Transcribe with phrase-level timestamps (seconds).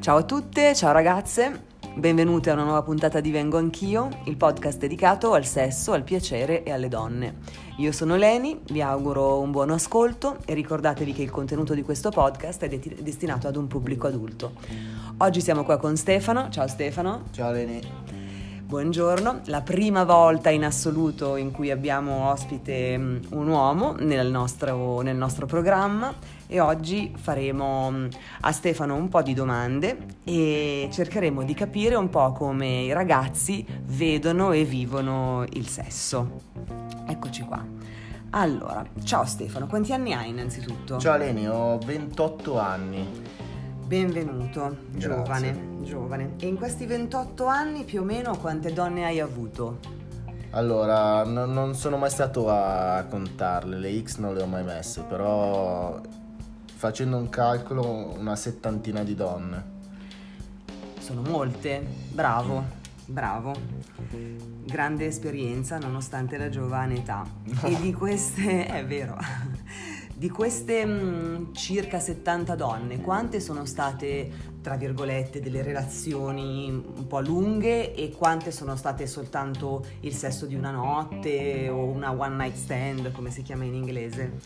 [0.00, 1.64] Ciao a tutte, ciao ragazze,
[1.94, 6.62] benvenute a una nuova puntata di Vengo Anch'io, il podcast dedicato al sesso, al piacere
[6.62, 7.38] e alle donne.
[7.78, 12.10] Io sono Leni, vi auguro un buon ascolto e ricordatevi che il contenuto di questo
[12.10, 14.52] podcast è de- destinato ad un pubblico adulto.
[15.18, 17.24] Oggi siamo qua con Stefano, ciao Stefano.
[17.32, 18.21] Ciao Leni.
[18.72, 25.02] Buongiorno, la prima volta in assoluto in cui abbiamo ospite mm, un uomo nel nostro,
[25.02, 26.14] nel nostro programma
[26.46, 28.06] e oggi faremo mm,
[28.40, 33.62] a Stefano un po' di domande e cercheremo di capire un po' come i ragazzi
[33.88, 36.40] vedono e vivono il sesso.
[37.06, 37.62] Eccoci qua.
[38.30, 40.96] Allora, ciao Stefano, quanti anni hai innanzitutto?
[40.96, 43.41] Ciao Leni, ho 28 anni.
[43.92, 46.36] Benvenuto, giovane, giovane.
[46.38, 49.80] E in questi 28 anni più o meno quante donne hai avuto?
[50.52, 55.02] Allora, no- non sono mai stato a contarle, le X non le ho mai messe,
[55.02, 56.00] però
[56.74, 59.64] facendo un calcolo una settantina di donne.
[60.98, 62.64] Sono molte, bravo,
[63.04, 63.52] bravo.
[64.64, 67.26] Grande esperienza nonostante la giovane età.
[67.62, 69.18] E di queste, è vero,
[70.22, 74.30] di queste mh, circa 70 donne, quante sono state,
[74.62, 80.54] tra virgolette, delle relazioni un po' lunghe e quante sono state soltanto il sesso di
[80.54, 84.38] una notte o una one night stand, come si chiama in inglese?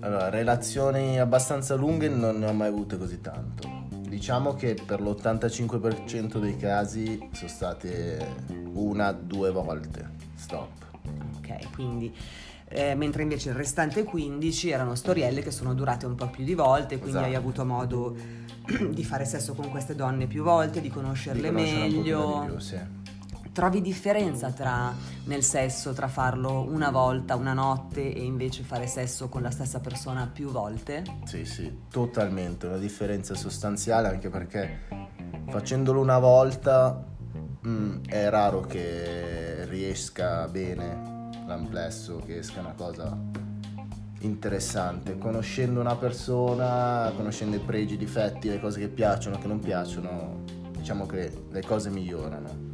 [0.00, 3.86] Allora, relazioni abbastanza lunghe non ne ho mai avute così tanto.
[3.88, 8.34] Diciamo che per l'85% dei casi sono state
[8.74, 10.10] una, due volte.
[10.34, 10.84] Stop.
[11.38, 12.14] Ok, quindi
[12.68, 16.54] eh, mentre invece il restante 15 erano storielle che sono durate un po' più di
[16.54, 17.26] volte, quindi Esatto.
[17.26, 18.16] hai avuto modo
[18.90, 22.44] di fare sesso con queste donne più volte, di conoscerle Di meglio.
[22.46, 22.78] più, sì.
[23.52, 24.92] Trovi differenza tra
[25.24, 29.80] nel sesso tra farlo una volta, una notte e invece fare sesso con la stessa
[29.80, 31.02] persona più volte?
[31.24, 34.80] Sì, sì, totalmente, una differenza sostanziale anche perché
[35.48, 37.02] facendolo una volta
[37.66, 41.15] mm, è raro che riesca bene
[41.46, 43.16] l'amplesso, che esca una cosa
[44.20, 45.18] interessante.
[45.18, 50.42] Conoscendo una persona, conoscendo i pregi, i difetti, le cose che piacciono, che non piacciono,
[50.76, 52.64] diciamo che le cose migliorano.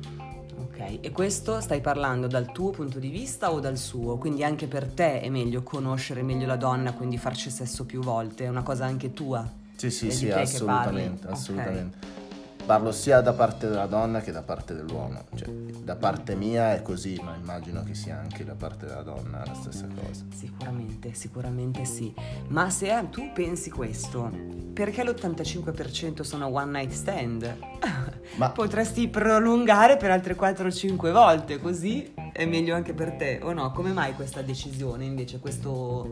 [0.59, 4.16] Ok, e questo stai parlando dal tuo punto di vista o dal suo?
[4.16, 8.44] Quindi anche per te è meglio conoscere meglio la donna, quindi farci sesso più volte,
[8.44, 9.47] è una cosa anche tua?
[9.77, 12.22] Sì, sì, sì, te che assolutamente, parli?
[12.64, 15.24] Parlo sia da parte della donna che da parte dell'uomo.
[15.34, 19.42] Cioè, da parte mia è così, ma immagino che sia anche da parte della donna
[19.44, 20.24] la stessa cosa.
[20.32, 22.14] Sicuramente, sicuramente sì.
[22.48, 24.30] Ma se eh, tu pensi questo,
[24.72, 27.58] perché l'85% sono one night stand?
[28.36, 33.72] Ma Potresti prolungare per altre 4-5 volte, così è meglio anche per te, o no?
[33.72, 35.40] Come mai questa decisione invece?
[35.40, 36.08] Questo...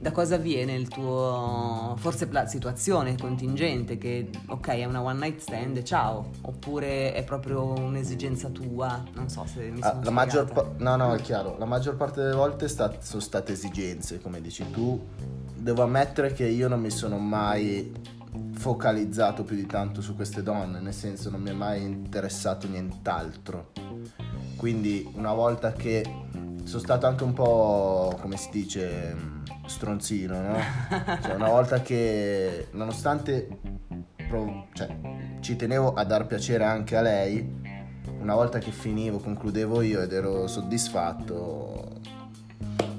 [0.00, 1.94] Da cosa viene il tuo...
[1.98, 7.72] forse la situazione contingente che ok è una one night stand, ciao, oppure è proprio
[7.72, 11.56] un'esigenza tua, non so se mi ah, sono la maggior pa- no, no, è chiaro.
[11.58, 15.04] La maggior parte delle volte sta- sono state esigenze, come dici tu.
[15.56, 17.92] Devo ammettere che io non mi sono mai
[18.52, 23.72] focalizzato più di tanto su queste donne, nel senso non mi è mai interessato nient'altro.
[24.56, 26.04] Quindi una volta che
[26.64, 29.16] sono stato anche un po', come si dice,
[29.68, 30.56] stronzino, no?
[31.22, 33.48] Cioè una volta che, nonostante
[34.28, 34.88] pro- cioè,
[35.40, 37.56] ci tenevo a dar piacere anche a lei,
[38.20, 41.86] una volta che finivo, concludevo io ed ero soddisfatto,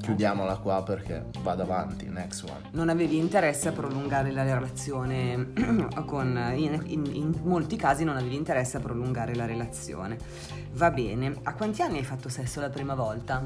[0.01, 2.69] chiudiamola qua perché vado avanti, next one.
[2.71, 5.51] non avevi interesse a prolungare la relazione
[6.05, 10.17] con in, in- in molti casi non avevi interesse a prolungare la relazione
[10.73, 13.43] va bene a quanti anni hai fatto sesso la prima volta?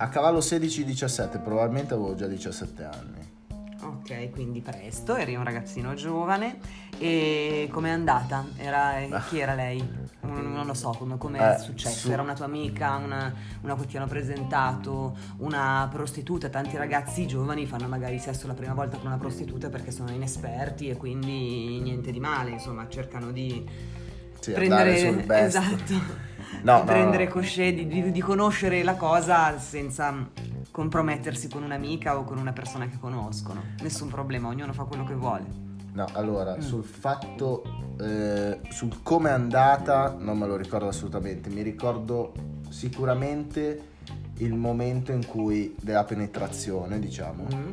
[0.00, 3.36] A cavallo 16-17, probabilmente avevo già 17 anni.
[3.80, 6.58] ok quindi presto eri un ragazzino giovane
[6.98, 8.44] e com'è andata?
[8.56, 9.78] Era, eh, chi era lei?
[10.20, 13.32] Non, non lo so come è Eh, successo su- era una tua amica una,
[13.62, 18.74] una che ti hanno presentato una prostituta tanti ragazzi giovani fanno magari sesso la prima
[18.74, 23.64] volta con una prostituta perché sono inesperti e quindi niente di male insomma cercano di
[24.40, 25.56] Sì, prendere sul best.
[25.56, 26.26] esatto
[26.62, 27.30] No, di prendere no.
[27.30, 30.28] cosci- di, di- conoscere la cosa senza
[30.70, 35.14] compromettersi con un'amica o con una persona che conoscono nessun problema ognuno fa quello che
[35.14, 36.60] vuole No, allora, Mm.
[36.60, 37.62] sul fatto,
[38.00, 41.48] eh, sul come è andata, non me lo ricordo assolutamente.
[41.50, 42.32] Mi ricordo
[42.68, 43.80] sicuramente
[44.36, 47.70] il momento in cui, della penetrazione, diciamo, Mm.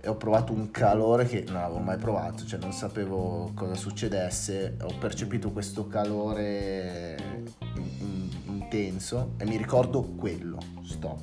[0.00, 4.76] e ho provato un calore che non avevo mai provato, cioè non sapevo cosa succedesse,
[4.82, 7.42] ho percepito questo calore
[8.66, 11.20] intenso e mi ricordo quello, stop.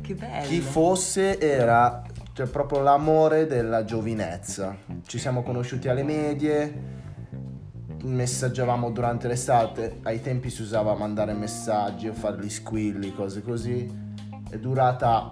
[0.00, 2.02] che bello Chi fosse era
[2.32, 4.76] cioè proprio l'amore della giovinezza.
[5.04, 7.00] Ci siamo conosciuti alle medie,
[8.04, 14.00] messaggiavamo durante l'estate, ai tempi si usava mandare messaggi o fare gli squilli, cose così.
[14.48, 15.28] È durata,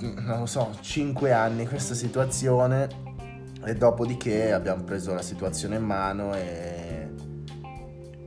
[0.00, 2.88] non lo so, 5 anni questa situazione
[3.64, 6.77] e dopodiché abbiamo preso la situazione in mano e,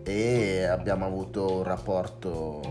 [0.03, 2.61] e abbiamo avuto un rapporto...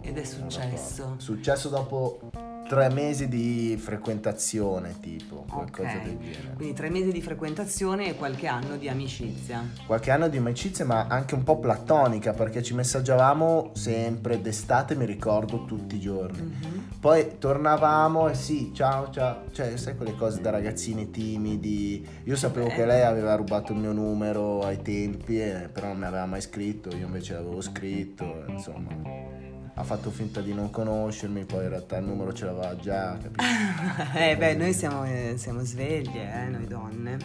[0.00, 1.14] Ed è successo.
[1.18, 2.20] Successo dopo
[2.66, 6.02] tre mesi di frequentazione, tipo, qualcosa Ok.
[6.02, 6.52] del genere.
[6.56, 9.64] Quindi tre mesi di frequentazione e qualche anno di amicizia.
[9.86, 15.04] Qualche anno di amicizia, ma anche un po' platonica, perché ci messaggiavamo sempre d'estate, mi
[15.06, 16.40] ricordo, tutti i giorni.
[16.42, 16.84] Mhm.
[17.00, 22.04] Poi tornavamo e sì, ciao, ciao, cioè, sai quelle cose da ragazzini timidi.
[22.24, 22.74] Io sapevo Beh.
[22.74, 26.40] che lei aveva rubato il mio numero ai tempi, eh, però non mi aveva mai
[26.40, 29.34] scritto, io invece l'avevo scritto, insomma.
[29.78, 33.44] Ha fatto finta di non conoscermi, poi in realtà il numero ce l'aveva già, capito?
[34.16, 37.18] eh beh, noi siamo, eh, siamo sveglie, eh, noi donne.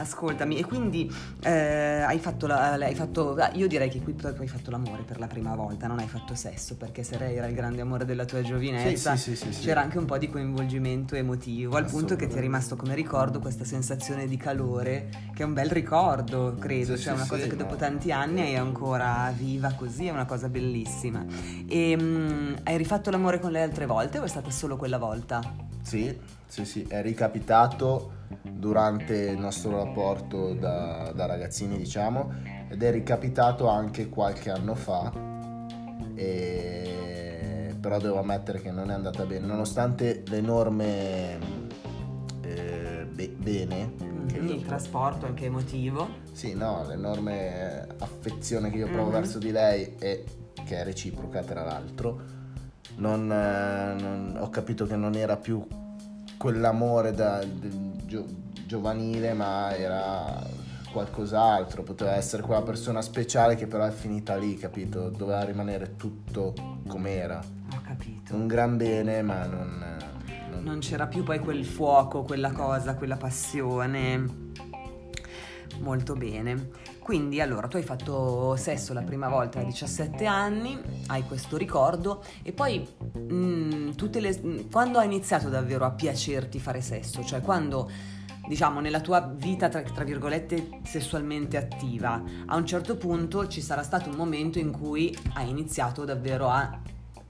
[0.00, 1.12] Ascoltami, e quindi
[1.42, 5.02] eh, hai fatto la, hai fatto, ah, io direi che qui tu hai fatto l'amore
[5.02, 8.06] per la prima volta, non hai fatto sesso, perché se lei era il grande amore
[8.06, 12.16] della tua giovinezza, Sì, sì, sì, c'era anche un po' di coinvolgimento emotivo, al punto
[12.16, 16.56] che ti è rimasto come ricordo questa sensazione di calore, che è un bel ricordo,
[16.58, 20.48] credo, cioè una cosa che dopo tanti anni hai ancora viva così, è una cosa
[20.48, 21.24] bellissima.
[21.68, 25.40] E mm, hai rifatto l'amore con lei altre volte o è stata solo quella volta?
[25.82, 26.16] Sì,
[26.46, 32.32] sì, sì, è ricapitato durante il nostro rapporto da, da ragazzini, diciamo,
[32.68, 35.12] ed è ricapitato anche qualche anno fa,
[36.14, 41.38] e- però devo ammettere che non è andata bene, nonostante l'enorme
[42.42, 43.92] eh, be- bene
[44.32, 46.08] io- il trasporto anche emotivo.
[46.32, 49.12] sì, no, l'enorme affezione che io provo Mhm.
[49.12, 50.24] verso di lei e
[50.64, 52.38] che è reciproca tra l'altro.
[52.96, 55.66] Non, eh, non- ho capito che non era più
[56.36, 57.42] quell'amore da,
[58.10, 58.26] gio-
[58.66, 60.44] giovanile, ma era
[60.92, 61.84] qualcos'altro.
[61.84, 65.08] Poteva essere quella persona speciale che però è finita lì, capito?
[65.10, 66.52] Doveva rimanere tutto
[66.88, 67.40] com'era.
[67.72, 68.34] Ho capito.
[68.34, 69.78] Un gran bene, ma non.
[70.50, 74.48] non- Non c'era più poi quel fuoco, quella cosa, quella passione.
[75.78, 76.68] Molto bene.
[77.10, 82.22] Quindi allora tu hai fatto sesso la prima volta a 17 anni, hai questo ricordo
[82.44, 82.86] e poi
[83.18, 87.24] mm, tutte le- mm, quando ha iniziato davvero a piacerti fare sesso?
[87.24, 87.90] Cioè quando
[88.46, 93.82] diciamo nella tua vita tra, tra virgolette sessualmente attiva, a un certo punto ci sarà
[93.82, 96.78] stato un momento in cui hai iniziato davvero a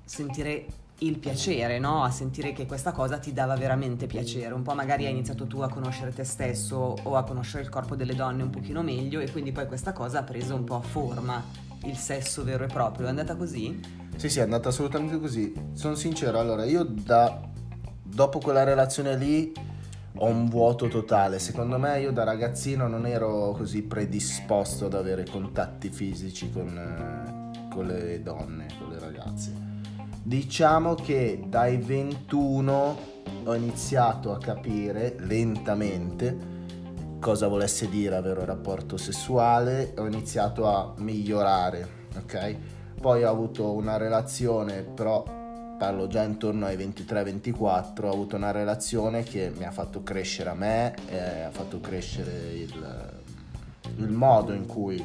[0.04, 0.66] sentire
[1.00, 2.02] il piacere, no?
[2.02, 4.52] A sentire che questa cosa ti dava veramente piacere.
[4.52, 7.94] Un po' magari hai iniziato tu a conoscere te stesso o a conoscere il corpo
[7.96, 11.42] delle donne un pochino meglio e quindi poi questa cosa ha preso un po' forma,
[11.84, 13.06] il sesso vero e proprio.
[13.06, 13.80] È andata così?
[14.16, 15.52] Sì, sì, è andata assolutamente così.
[15.72, 17.48] Sono sincero, allora io da
[18.02, 19.52] dopo quella relazione lì
[20.16, 21.38] ho un vuoto totale.
[21.38, 27.68] Secondo me io da ragazzino non ero così predisposto ad avere contatti fisici con, eh,
[27.70, 29.69] con le donne, con le ragazze.
[30.22, 32.98] Diciamo che dai 21
[33.44, 36.58] ho iniziato a capire lentamente
[37.18, 42.56] cosa volesse dire avere un rapporto sessuale, ho iniziato a migliorare, ok?
[43.00, 45.22] Poi ho avuto una relazione, però
[45.78, 50.54] parlo già intorno ai 23-24, ho avuto una relazione che mi ha fatto crescere a
[50.54, 53.20] me, eh, ha fatto crescere il,
[53.96, 55.02] il modo in cui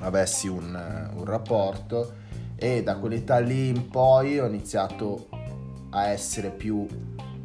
[0.00, 2.19] avessi un, un rapporto
[2.62, 5.28] e da quell'età lì in poi ho iniziato
[5.90, 6.86] a essere più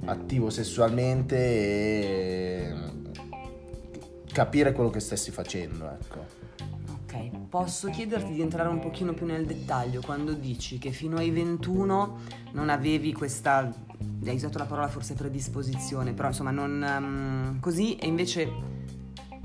[0.03, 2.73] attivo sessualmente e
[4.29, 6.43] capire quello che stessi facendo, ecco.
[6.91, 11.29] Ok, posso chiederti di entrare un pochino più nel dettaglio quando dici che fino ai
[11.29, 12.17] 21
[12.51, 13.71] non avevi questa,
[14.25, 18.83] hai usato la parola forse predisposizione, però insomma non ehm, così e invece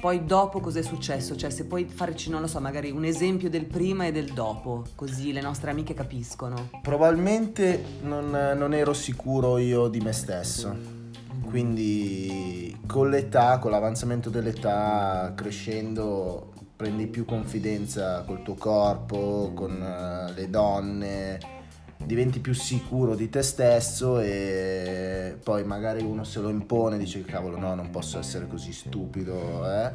[0.01, 1.37] poi dopo cos'è successo?
[1.37, 4.85] Cioè se puoi farci, non lo so, magari un esempio del prima e del dopo,
[4.95, 6.71] così le nostre amiche capiscono.
[6.83, 10.75] Probabilmente non, non ero sicuro io di me stesso,
[11.49, 20.33] quindi con l'età, con l'avanzamento dell'età, crescendo, prendi più confidenza col tuo corpo, con eh,
[20.33, 21.39] le donne,
[22.05, 27.59] diventi più sicuro di te stesso e poi magari uno se lo impone, dice cavolo
[27.59, 29.93] no, non posso essere così stupido, eh?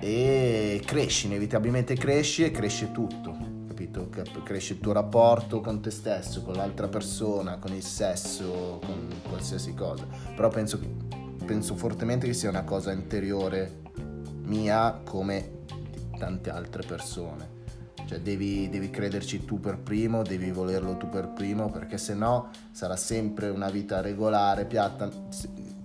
[0.00, 3.36] e cresci, inevitabilmente cresci e cresce tutto,
[3.68, 4.08] capito?
[4.08, 9.08] Cap- Cresce il tuo rapporto con te stesso, con l'altra persona, con il sesso, con
[9.28, 10.04] qualsiasi cosa.
[10.34, 10.80] Però penso,
[11.44, 13.80] penso fortemente che sia una cosa interiore
[14.42, 15.60] mia come
[15.92, 17.51] di tante altre persone.
[18.06, 22.50] Cioè devi, devi crederci tu per primo, devi volerlo tu per primo, perché se no
[22.70, 25.10] sarà sempre una vita regolare, piatta.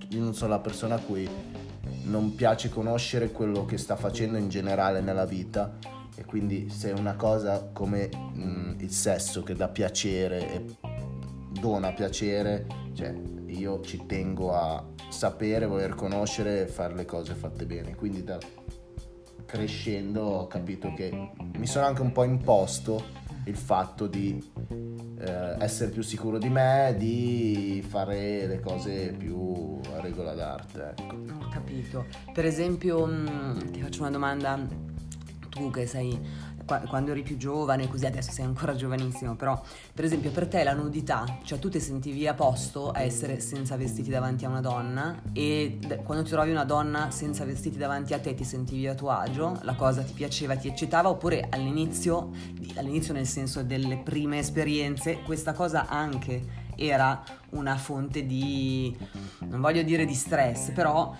[0.09, 1.29] io non sono la persona a cui
[2.03, 5.77] non piace conoscere quello che sta facendo in generale nella vita
[6.15, 10.65] e quindi se una cosa come mh, mm, il sesso che dà piacere e
[11.59, 13.13] dona piacere, cioè
[13.47, 17.95] io ci tengo a sapere, voler conoscere e fare le cose fatte bene.
[17.95, 18.37] Quindi da
[19.47, 24.43] crescendo ho capito che mi sono anche un po' imposto il fatto di
[25.19, 30.93] eh, essere più sicuro di me, di fare le cose più a regola d'arte.
[30.95, 31.15] Ecco.
[31.15, 32.05] Ho capito.
[32.33, 34.59] Per esempio, mh, mm, ti faccio una domanda,
[35.49, 36.19] tu che sei
[36.87, 39.59] quando eri più giovane, così adesso sei ancora giovanissimo, però
[39.93, 43.77] per esempio per te la nudità, cioè tu ti sentivi a posto a essere senza
[43.77, 48.19] vestiti davanti a una donna e quando ti trovi una donna senza vestiti davanti a
[48.19, 52.31] te ti sentivi a tuo agio, la cosa ti piaceva, ti eccitava oppure all'inizio,
[52.75, 58.95] all'inizio nel senso delle prime esperienze, questa cosa anche era una fonte di,
[59.39, 61.15] non voglio dire di stress, però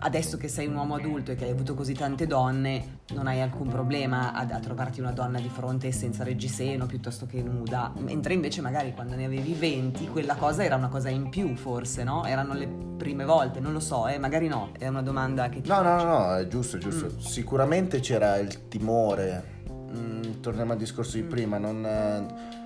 [0.00, 3.40] adesso che sei un uomo adulto e che hai avuto così tante donne, non hai
[3.40, 8.34] alcun problema a, a trovarti una donna di fronte senza reggiseno piuttosto che nuda, mentre
[8.34, 12.24] invece magari quando ne avevi 20 quella cosa era una cosa in più forse, no?
[12.24, 12.66] Erano le
[12.96, 16.04] prime volte, non lo so, eh, magari no, è una domanda che ti No, faccio.
[16.04, 17.06] no, no, è giusto, è giusto.
[17.06, 17.18] Mm.
[17.18, 21.28] Sicuramente c'era il timore, mm, torniamo al discorso di mm.
[21.28, 22.58] prima, non...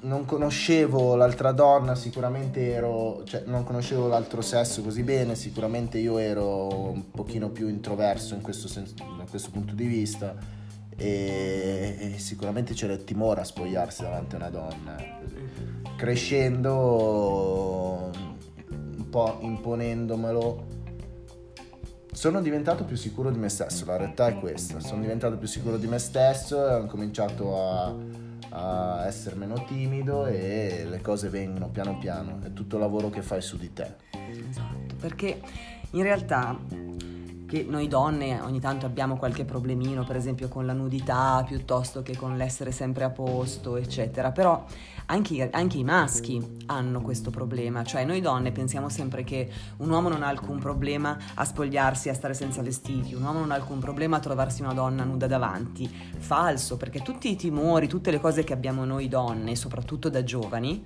[0.00, 6.18] Non conoscevo l'altra donna, sicuramente ero, cioè non conoscevo l'altro sesso così bene, sicuramente io
[6.18, 10.36] ero un pochino più introverso in questo senso, da questo punto di vista
[10.96, 14.96] e, e sicuramente c'era il timore a spogliarsi davanti a una donna.
[15.96, 16.78] Crescendo,
[18.70, 20.66] un po' imponendomelo,
[22.12, 25.76] sono diventato più sicuro di me stesso, la realtà è questa, sono diventato più sicuro
[25.76, 27.94] di me stesso e ho cominciato a
[29.08, 33.42] essere meno timido e le cose vengono piano piano, è tutto il lavoro che fai
[33.42, 33.94] su di te.
[34.28, 35.40] Esatto, perché
[35.92, 36.56] in realtà
[37.48, 42.14] che noi donne ogni tanto abbiamo qualche problemino, per esempio con la nudità piuttosto che
[42.14, 44.62] con l'essere sempre a posto, eccetera, però
[45.06, 50.10] anche, anche, i maschi hanno questo problema, cioè noi donne pensiamo sempre che un uomo
[50.10, 53.78] non ha alcun problema a spogliarsi, a stare senza vestiti, un uomo non ha alcun
[53.78, 55.90] problema a trovarsi una donna nuda davanti.
[56.18, 60.84] Falso, perché tutti i timori, tutte le cose che abbiamo noi donne, soprattutto da giovani,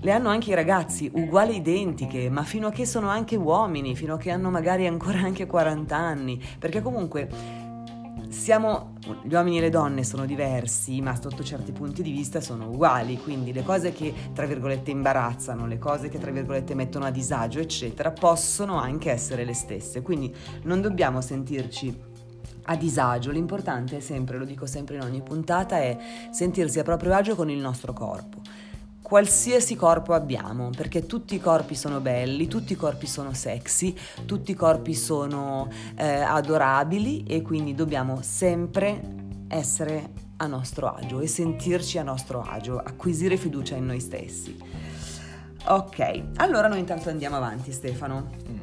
[0.00, 4.14] le hanno anche i ragazzi, uguali identiche, ma fino a che sono anche uomini, fino
[4.14, 7.28] a che hanno magari ancora anche 40 anni, perché comunque
[8.30, 12.68] siamo, gli uomini e le donne sono diversi, ma sotto certi punti di vista sono
[12.68, 17.10] uguali, quindi le cose che tra virgolette imbarazzano, le cose che tra virgolette mettono a
[17.10, 22.08] disagio, eccetera, possono anche essere le stesse, quindi non dobbiamo sentirci
[22.64, 25.96] a disagio, l'importante è sempre, lo dico sempre in ogni puntata, è
[26.30, 28.40] sentirsi a proprio agio con il nostro corpo
[29.10, 33.92] qualsiasi corpo abbiamo, perché tutti i corpi sono belli, tutti i corpi sono sexy,
[34.24, 39.02] tutti i corpi sono eh, adorabili e quindi dobbiamo sempre
[39.48, 44.56] essere a nostro agio e sentirci a nostro agio, acquisire fiducia in noi stessi.
[45.66, 48.59] Ok, allora noi intanto andiamo avanti Stefano.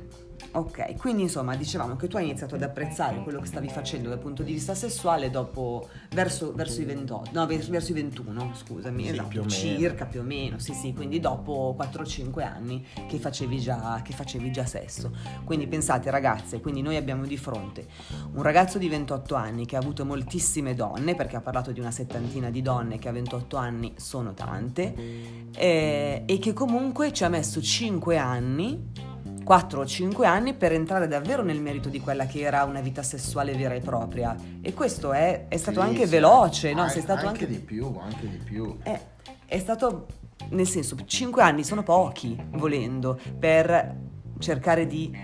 [0.58, 4.18] Ok, quindi insomma dicevamo che tu hai iniziato ad apprezzare quello che stavi facendo dal
[4.18, 9.10] punto di vista sessuale dopo verso, verso i 28, no verso i 21 scusami, sì,
[9.10, 14.02] esatto, più circa più o meno, sì sì, quindi dopo 4-5 anni che facevi, già,
[14.04, 15.12] che facevi già sesso.
[15.44, 17.86] Quindi pensate ragazze, quindi noi abbiamo di fronte
[18.34, 21.92] un ragazzo di 28 anni che ha avuto moltissime donne, perché ha parlato di una
[21.92, 24.92] settantina di donne che a 28 anni sono tante,
[25.56, 29.16] eh, e che comunque ci ha messo 5 anni
[29.48, 33.02] 4 o 5 anni per entrare davvero nel merito di quella che era una vita
[33.02, 34.36] sessuale vera e propria.
[34.60, 36.90] E questo è, è stato sì, anche sì, veloce, no?
[36.90, 38.78] Sei stato anche, anche di più, anche di più.
[38.84, 39.00] È,
[39.46, 40.08] è stato,
[40.50, 43.96] nel senso, 5 anni sono pochi, volendo, per
[44.38, 45.18] cercare di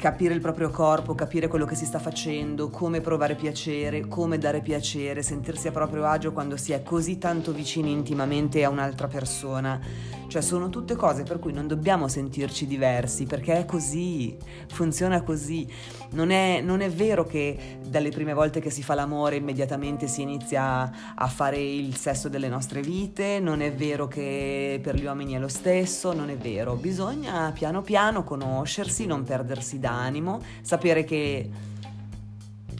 [0.00, 4.62] capire il proprio corpo, capire quello che si sta facendo, come provare piacere, come dare
[4.62, 10.18] piacere, sentirsi a proprio agio quando si è così tanto vicini intimamente a un'altra persona.
[10.30, 14.36] Cioè sono tutte cose per cui non dobbiamo sentirci diversi perché è così,
[14.68, 15.68] funziona così.
[16.12, 20.22] Non è, non è vero che dalle prime volte che si fa l'amore immediatamente si
[20.22, 25.32] inizia a fare il sesso delle nostre vite, non è vero che per gli uomini
[25.32, 26.76] è lo stesso, non è vero.
[26.76, 31.50] Bisogna piano piano conoscersi, non perdersi d'animo, sapere che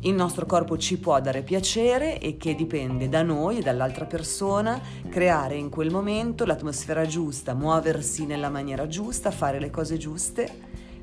[0.03, 4.81] il nostro corpo ci può dare piacere e che dipende da noi e dall'altra persona
[5.09, 10.49] creare in quel momento l'atmosfera giusta, muoversi nella maniera giusta, fare le cose giuste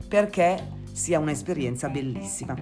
[0.08, 2.56] perché sia un'esperienza bellissima.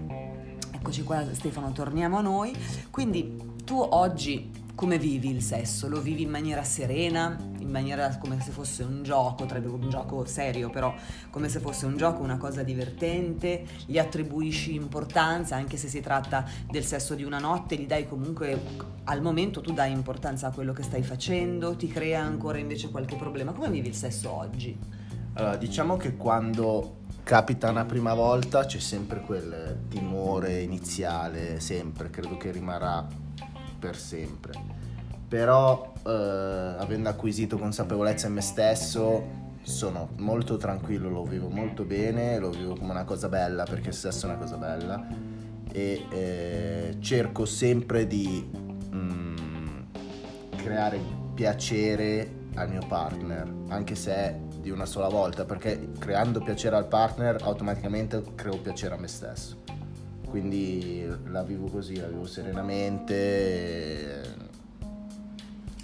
[0.74, 2.54] Eccoci qua Stefano, torniamo a noi.
[2.92, 5.88] Quindi tu oggi come vivi il sesso?
[5.88, 10.70] Lo vivi in maniera serena, in maniera come se fosse un gioco, un gioco serio
[10.70, 10.94] però,
[11.30, 16.46] come se fosse un gioco, una cosa divertente, gli attribuisci importanza anche se si tratta
[16.70, 18.62] del sesso di una notte, gli dai comunque
[19.06, 23.16] al momento tu dai importanza a quello che stai facendo, ti crea ancora invece qualche
[23.16, 23.54] problema.
[23.54, 24.78] Come vivi il sesso oggi?
[25.34, 32.38] Allora, diciamo che quando capita una prima volta c'è sempre quel timore iniziale, sempre, credo
[32.38, 33.24] che rimarrà
[33.86, 34.54] per sempre.
[35.28, 42.40] Però eh, avendo acquisito consapevolezza in me stesso sono molto tranquillo, lo vivo molto bene,
[42.40, 45.08] lo vivo come una cosa bella perché il sesso è una cosa bella
[45.72, 48.48] e eh, cerco sempre di
[48.94, 49.78] mm,
[50.56, 51.00] creare
[51.34, 57.38] piacere al mio partner, anche se di una sola volta, perché creando piacere al partner
[57.44, 59.65] automaticamente creo piacere a me stesso.
[60.30, 64.24] Quindi la vivo così, la vivo serenamente,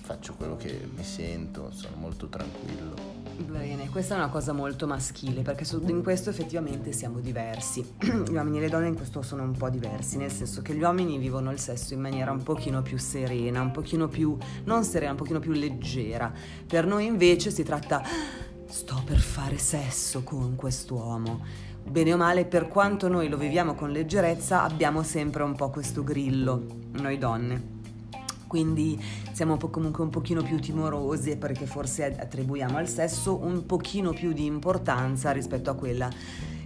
[0.01, 3.19] faccio quello che mi sento, sono molto tranquillo.
[3.37, 7.83] Bene, questa è una cosa molto maschile perché in questo effettivamente siamo diversi.
[7.99, 10.81] Gli uomini e le donne in questo sono un po' diversi, nel senso che gli
[10.81, 15.11] uomini vivono il sesso in maniera un pochino più serena, un pochino più, non serena,
[15.11, 16.31] un pochino più leggera.
[16.67, 18.03] Per noi invece si tratta,
[18.67, 21.69] sto per fare sesso con quest'uomo.
[21.83, 26.03] Bene o male, per quanto noi lo viviamo con leggerezza, abbiamo sempre un po' questo
[26.03, 27.79] grillo, noi donne
[28.51, 34.33] quindi siamo comunque un pochino più timorosi perché forse attribuiamo al sesso un pochino più
[34.33, 36.09] di importanza rispetto a quella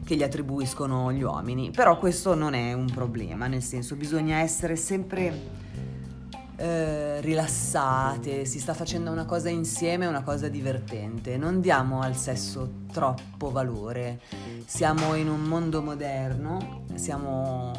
[0.04, 1.70] che gli attribuiscono gli uomini.
[1.70, 5.65] Però questo non è un problema, nel senso bisogna essere sempre
[6.58, 11.38] eh, rilassate, si sta facendo una cosa insieme, una cosa divertente.
[11.38, 14.22] Non diamo al sesso troppo valore.
[14.66, 17.72] Siamo in un mondo moderno, siamo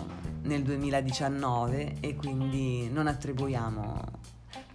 [0.42, 4.00] nel 2019 e quindi non attribuiamo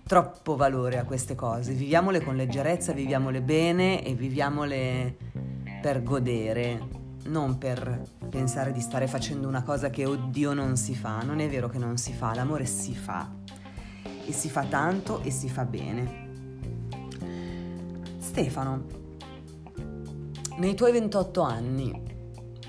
[0.06, 1.74] troppo valore a queste cose.
[1.74, 5.16] Viviamole con leggerezza, viviamole bene e viviamole
[5.82, 6.82] per godere,
[7.26, 11.22] non per pensare di stare facendo una cosa che oddio non si fa.
[11.22, 13.41] Non è vero che non si fa, l'amore si fa
[14.32, 16.30] e si fa tanto e si fa bene.
[18.18, 18.86] Stefano,
[20.58, 22.02] nei tuoi 28 anni,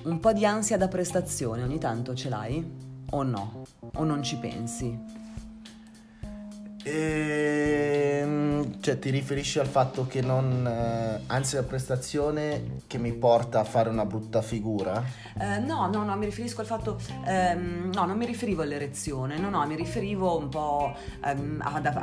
[0.03, 2.81] un po' di ansia da prestazione ogni tanto ce l'hai?
[3.11, 3.62] o no?
[3.94, 5.21] O non ci pensi?
[6.85, 13.61] Ehm, cioè ti riferisci al fatto che non eh, anzi la prestazione che mi porta
[13.61, 15.03] a fare una brutta figura?
[15.38, 19.51] Eh, no, no, no, mi riferisco al fatto ehm, no, non mi riferivo all'erezione, no,
[19.51, 21.97] no, mi riferivo un po' ehm, ad, ad,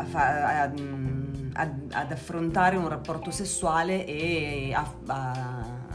[1.54, 5.89] ad, ad, affrontare un rapporto sessuale e a, a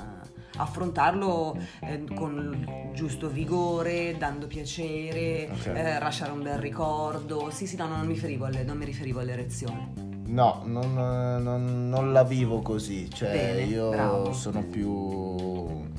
[0.57, 5.77] affrontarlo eh, con giusto vigore, dando piacere, okay.
[5.77, 7.51] eh, lasciare un bel ricordo.
[7.51, 9.93] Sì, sì, no, non mi riferivo, alle, non mi riferivo all'erezione.
[10.27, 14.33] No, non, non, non, la vivo così, cioè Bene, io bravo.
[14.33, 15.93] sono più...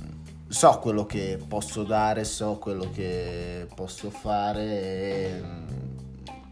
[0.47, 5.41] So quello che posso dare, so quello che posso fare e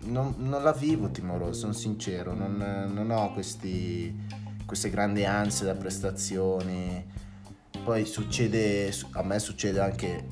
[0.06, 4.13] non, non la vivo timoroso, sono sincero, non, non ho questi,
[4.66, 7.12] queste grandi ansie da prestazioni
[7.84, 10.26] poi succede, a me succede anche,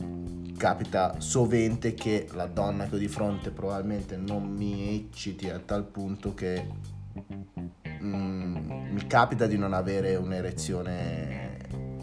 [0.58, 5.86] capita sovente che la donna che ho di fronte probabilmente non mi ecciti a tal
[5.86, 6.68] punto che
[8.02, 11.58] mm, mi capita di non avere un'erezione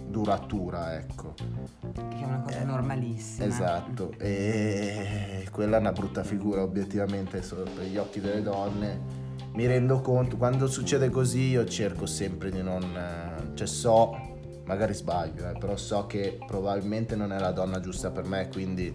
[0.08, 1.34] duratura, ecco.
[1.34, 3.46] Che è una cosa eh, normalissima.
[3.46, 9.26] Esatto, e quella è una brutta figura obiettivamente per gli occhi delle donne.
[9.52, 13.52] Mi rendo conto, quando succede così io cerco sempre di non...
[13.54, 14.27] cioè so
[14.68, 18.94] magari sbaglio, eh, però so che probabilmente non è la donna giusta per me, quindi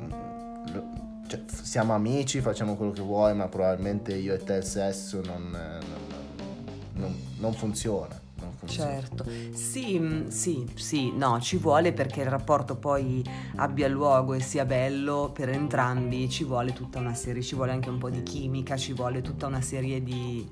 [0.00, 0.12] mm,
[1.26, 5.50] cioè, siamo amici, facciamo quello che vuoi, ma probabilmente io e te il sesso non,
[5.50, 5.80] non,
[6.94, 8.22] non, non funziona.
[8.66, 13.22] Certo, sì, mm, sì, sì, no, ci vuole perché il rapporto poi
[13.56, 17.90] abbia luogo e sia bello per entrambi, ci vuole tutta una serie, ci vuole anche
[17.90, 20.48] un po' di chimica, ci vuole tutta una serie di,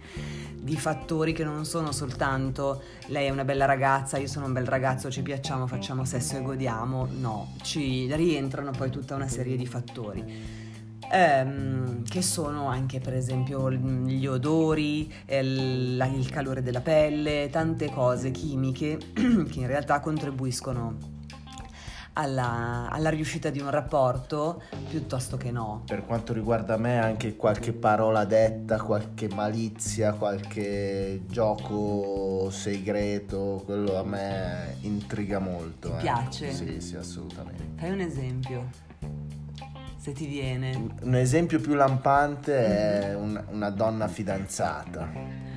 [0.62, 4.66] di fattori che non sono soltanto lei è una bella ragazza, io sono un bel
[4.66, 9.66] ragazzo, ci piacciamo, facciamo sesso e godiamo, no, ci rientrano poi tutta una serie di
[9.66, 10.60] fattori
[11.12, 18.30] ehm, che sono anche per esempio gli odori, il, il calore della pelle, tante cose
[18.30, 21.20] chimiche che in realtà contribuiscono
[22.14, 25.82] alla, alla, riuscita di un rapporto piuttosto che no.
[25.86, 34.04] Per quanto riguarda me anche qualche parola detta, qualche malizia, qualche gioco segreto, quello a
[34.04, 35.88] me intriga molto.
[35.90, 36.00] Ti eh.
[36.00, 36.52] piace?
[36.52, 37.64] Sì, sì, assolutamente.
[37.76, 38.68] Fai un esempio.
[40.02, 40.94] se ti viene.
[41.02, 42.56] Un esempio più lampante
[43.10, 45.08] è un- una donna fidanzata.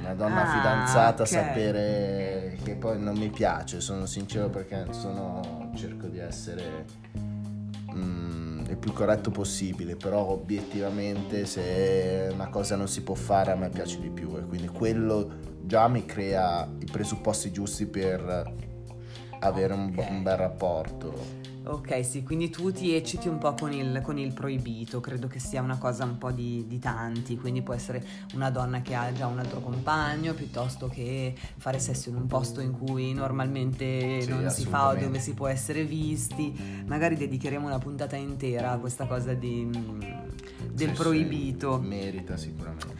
[0.01, 1.27] Una donna Ah, fidanzata ok.
[1.27, 6.85] sapere che poi non mi piace, sono sincero perché sono, cerco di essere
[7.93, 13.55] mm, il più corretto possibile, però obiettivamente se una cosa non si può fare a
[13.55, 18.53] me piace di più e quindi quello già mi crea i presupposti giusti per
[19.39, 20.09] avere un, bo- Ok.
[20.09, 21.43] un bel rapporto.
[21.67, 25.39] Ok, sì, quindi tu ti ecciti un po' con il, con il proibito, credo che
[25.39, 29.11] sia una cosa un po' di, di tanti, quindi può essere una donna che ha
[29.11, 34.29] già un altro compagno piuttosto che fare sesso in un posto in cui normalmente Sì,
[34.29, 36.83] non si fa o dove si può essere visti.
[36.85, 39.99] Magari dedicheremo una puntata intera a questa cosa di, mm,
[40.71, 41.79] del Sì, sì, proibito.
[41.79, 42.94] merita sicuramente.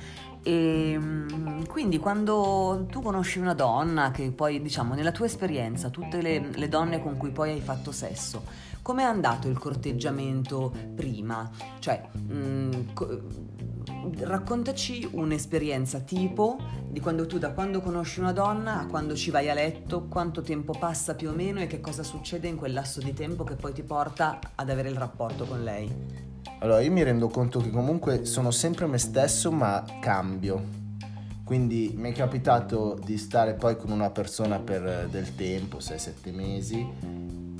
[0.47, 6.21] E mm, quindi quando tu conosci una donna, che poi diciamo nella tua esperienza, tutte
[6.21, 8.43] le, le donne con cui poi hai fatto sesso,
[8.83, 11.49] com'è andato il corteggiamento prima?
[11.79, 13.21] Cioè, mm, co-
[14.19, 16.59] raccontaci un'esperienza tipo
[16.91, 20.43] di quando tu da quando conosci una donna a quando ci vai a letto, quanto
[20.43, 23.55] tempo passa più o meno e che cosa succede in quel lasso di tempo che
[23.55, 26.34] poi ti porta ad avere il rapporto con lei.
[26.59, 30.83] Allora, io mi rendo conto che comunque sono sempre me stesso, ma cambio.
[31.43, 36.33] Quindi mi è capitato di stare poi con una persona per eh, del tempo, 6-7
[36.33, 36.87] mesi,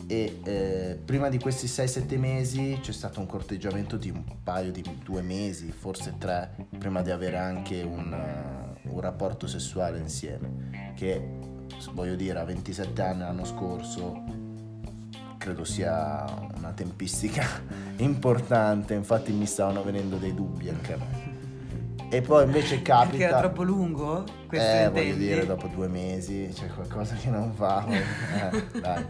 [0.08, 4.84] e eh, prima di questi 6-7 mesi c'è stato un corteggiamento di un paio di
[5.04, 10.94] due mesi, forse tre, prima di avere anche un, eh, un rapporto sessuale insieme.
[10.96, 11.40] Che
[11.94, 14.45] voglio dire, a 27 anni l'anno scorso
[15.38, 16.26] credo sia
[16.58, 17.46] una tempistica
[17.98, 21.34] importante, infatti mi stavano venendo dei dubbi anche a me.
[22.10, 23.10] E poi invece capita...
[23.10, 24.24] Perché era troppo lungo?
[24.48, 25.00] Questo eh, intendi?
[25.00, 27.86] voglio dire, dopo due mesi c'è qualcosa che non va.
[27.88, 29.06] Eh, dai.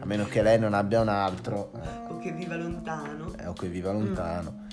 [0.00, 3.32] A meno che lei non abbia un altro, eh, O che viva lontano.
[3.38, 4.66] eh, o che viva lontano.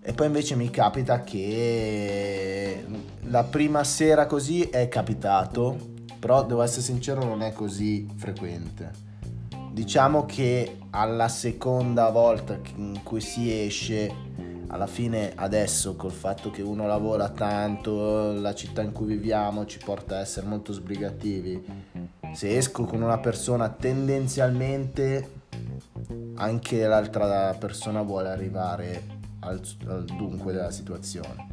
[0.00, 2.84] E poi invece mi capita che
[3.24, 9.10] la prima sera così è capitato, però devo essere sincero non è così frequente.
[9.72, 14.14] Diciamo che alla seconda volta in cui si esce,
[14.66, 19.78] alla fine adesso col fatto che uno lavora tanto, la città in cui viviamo ci
[19.82, 21.64] porta a essere molto sbrigativi,
[22.34, 25.40] se esco con una persona tendenzialmente
[26.34, 29.02] anche l'altra persona vuole arrivare
[29.40, 31.46] al, al dunque della situazione.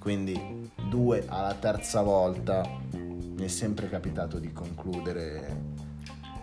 [0.00, 5.89] Quindi due alla terza volta mi è sempre capitato di concludere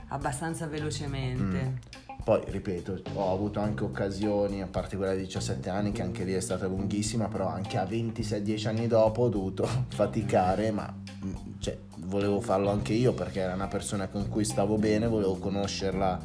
[0.10, 1.63] Abbastanza velocemente.
[1.63, 1.98] Mm.
[2.24, 6.34] Poi, ripeto, ho avuto anche occasioni, a parte quella di 17 anni, che anche lì
[6.34, 10.93] è stata lunghissima, però anche a 26, 10 anni dopo ho dovuto faticare, ma
[11.24, 15.38] mm, cioè, volevo farlo anche io perché era una persona con cui stavo bene, volevo
[15.38, 16.20] conoscerla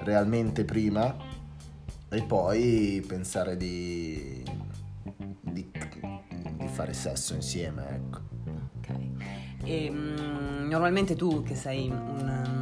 [0.00, 1.14] realmente prima
[2.08, 4.42] e poi pensare di,
[5.40, 5.70] di,
[6.56, 8.20] di fare sesso insieme, ecco.
[8.78, 8.88] Ok.
[9.64, 12.57] E, mm, normalmente tu che sei un,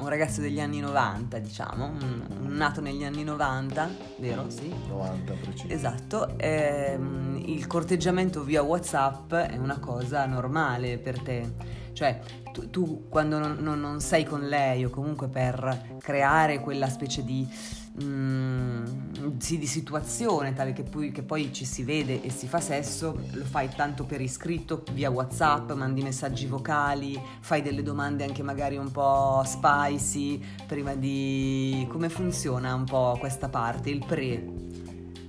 [0.00, 4.48] un ragazzo degli anni 90, diciamo, un, un nato negli anni 90, vero?
[4.48, 4.72] Sì.
[4.88, 5.72] 90 preciso.
[5.72, 11.52] Esatto, ehm, il corteggiamento via WhatsApp è una cosa normale per te,
[11.92, 12.20] cioè
[12.52, 17.24] tu, tu quando non, non- non sei con lei o comunque per creare quella specie
[17.24, 17.46] di,
[18.02, 22.60] mm, sì, di situazione tale che poi, che poi ci si vede e si fa
[22.60, 28.42] sesso, lo fai tanto per iscritto via WhatsApp, mandi messaggi vocali, fai delle domande anche
[28.42, 31.86] magari un po' spicy prima di...
[31.90, 34.68] come funziona un po' questa parte, il pre?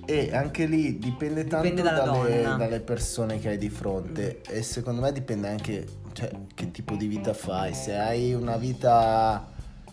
[0.04, 5.00] E anche lì dipende tanto Dipende dalle, dalle persone che hai di fronte e secondo
[5.00, 7.72] me dipende anche cioè, che tipo di vita fai.
[7.72, 9.51] Se hai una vita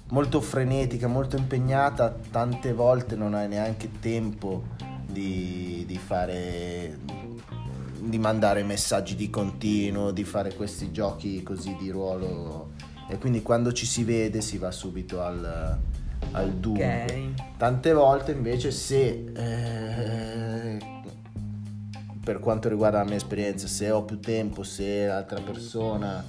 [0.10, 4.64] molto frenetica, molto impegnata, tante volte non hai neanche tempo
[5.06, 6.98] di, di fare
[8.00, 12.72] di mandare messaggi di continuo, di fare questi giochi così di ruolo
[13.10, 15.78] e quindi quando ci si vede si va subito al,
[16.32, 17.34] al dunque.
[17.36, 17.58] Ok.
[17.58, 20.78] Tante volte invece se eh,
[22.24, 26.24] per quanto riguarda la mia esperienza, se ho più tempo, se l'altra persona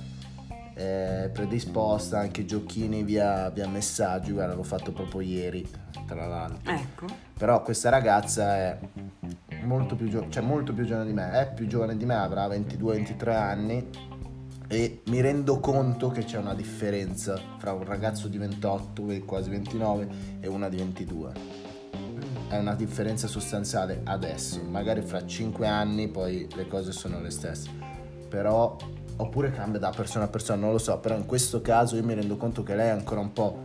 [0.74, 5.68] è predisposta, anche giochini via, via messaggi, guarda l'ho fatto proprio ieri,
[6.06, 6.72] tra l'altro.
[6.72, 7.06] Ecco.
[7.38, 8.78] Però questa ragazza è
[9.62, 12.46] molto più, gio- cioè molto più giovane di me, è più giovane di me, avrà
[12.46, 13.88] 22-23 anni
[14.68, 19.50] e mi rendo conto che c'è una differenza fra un ragazzo di 28, e quasi
[19.50, 20.08] 29
[20.40, 21.68] e una di 22
[22.50, 27.70] è una differenza sostanziale adesso, magari fra 5 anni poi le cose sono le stesse,
[28.28, 28.76] però
[29.20, 32.14] oppure cambia da persona a persona, non lo so, però in questo caso io mi
[32.14, 33.62] rendo conto che lei è ancora un po'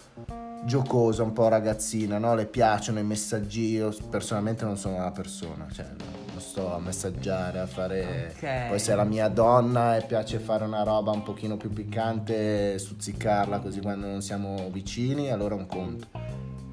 [0.66, 2.36] giocosa, un po' ragazzina, no?
[2.36, 3.72] Le piacciono i messaggi.
[3.72, 8.34] Io personalmente non sono una persona, cioè non sto a messaggiare, a fare.
[8.36, 8.70] Ok.
[8.70, 12.78] Poi se è la mia donna e piace fare una roba un pochino più piccante,
[12.78, 16.08] stuzzicarla così quando non siamo vicini, allora è un conto.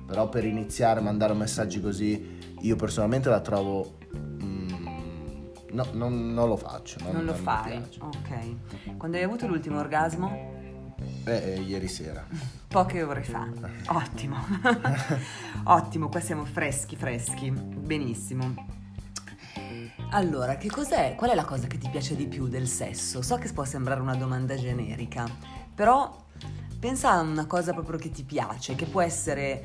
[0.06, 3.98] Però per iniziare a mandare messaggi così, io personalmente la trovo.
[5.72, 6.98] No, non, non lo faccio.
[7.02, 7.82] Non, Non lo non fai?
[7.98, 8.96] Ok.
[8.96, 10.60] Quando hai avuto l'ultimo orgasmo?
[11.24, 12.24] Eh, eh, ieri sera.
[12.68, 13.46] Poche ore fa.
[13.88, 14.36] Ottimo.
[15.64, 17.50] Ottimo, qua siamo freschi, freschi.
[17.50, 18.80] Benissimo.
[20.10, 21.14] Allora, che cos'è?
[21.14, 23.22] Qual è la cosa che ti piace di più del sesso?
[23.22, 25.26] So che può sembrare una domanda generica,
[25.74, 26.14] però
[26.78, 29.64] pensa a una cosa proprio che ti piace, che può essere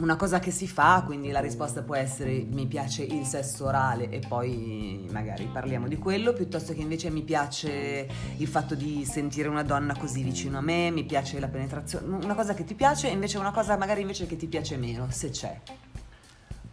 [0.00, 4.08] una cosa che si fa, quindi la risposta può essere mi piace il sesso orale
[4.10, 9.48] e poi magari parliamo di quello, piuttosto che invece mi piace il fatto di sentire
[9.48, 13.08] una donna così vicino a me, mi piace la penetrazione, una cosa che ti piace
[13.08, 15.60] e invece una cosa magari invece che ti piace meno, se c'è.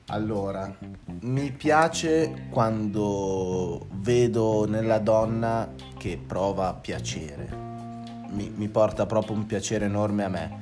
[0.07, 0.75] Allora,
[1.21, 7.69] mi piace quando vedo nella donna che prova piacere.
[8.31, 10.60] Mi, mi porta proprio un piacere enorme a me.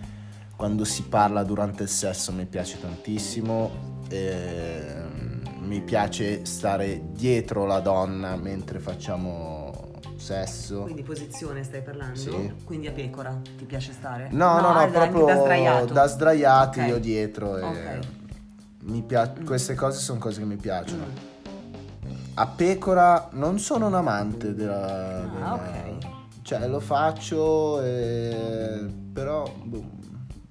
[0.60, 3.72] Quando si parla durante il sesso mi piace tantissimo.
[4.10, 9.72] ehm, mi piace stare dietro la donna mentre facciamo
[10.18, 10.82] sesso.
[10.82, 12.20] Quindi posizione stai parlando?
[12.20, 12.54] Sì.
[12.66, 14.28] Quindi a pecora ti piace stare?
[14.32, 15.94] No, no, no, da- proprio da sdraiato.
[15.94, 16.88] da sdraiati Ok.
[16.88, 17.52] io dietro.
[17.52, 18.00] Ok.
[18.82, 19.46] mi pia- Mm.
[19.46, 21.04] Queste cose sono cose che mi piacciono.
[21.06, 22.12] Mm.
[22.34, 25.22] A pecora non sono un amante della...
[25.22, 26.08] Ah, della- ok.
[26.42, 28.88] Cioè lo faccio, e...
[29.14, 29.50] però...
[29.64, 29.98] boh,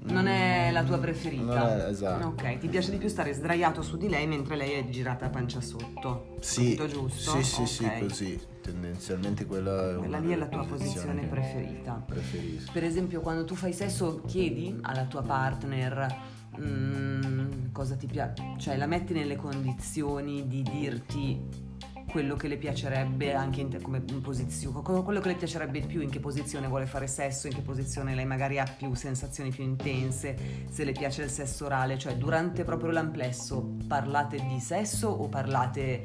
[0.01, 1.87] Non è la tua preferita?
[1.87, 2.29] È- esatto.
[2.29, 5.29] Ok, ti piace di più stare sdraiato su di lei mentre lei è girata a
[5.29, 6.37] pancia sotto?
[6.41, 7.31] Sì, Capito giusto?
[7.33, 7.99] sì, sì, sì, Ok.
[7.99, 8.41] così.
[8.63, 12.03] Tendenzialmente quella è Quella lì è la tua posizione che preferita.
[12.07, 12.71] Preferisco.
[12.73, 16.17] Per esempio, quando tu fai sesso, chiedi alla tua partner
[16.61, 21.67] mm, cosa ti piace, cioè la metti nelle condizioni di dirti
[22.11, 25.87] quello che le piacerebbe anche in te- come in posizione, quello che le piacerebbe di
[25.87, 29.51] più, in che posizione vuole fare sesso, in che posizione lei magari ha più sensazioni
[29.51, 30.37] più intense,
[30.69, 36.05] se le piace il sesso orale, cioè durante proprio l'amplesso parlate di sesso o parlate,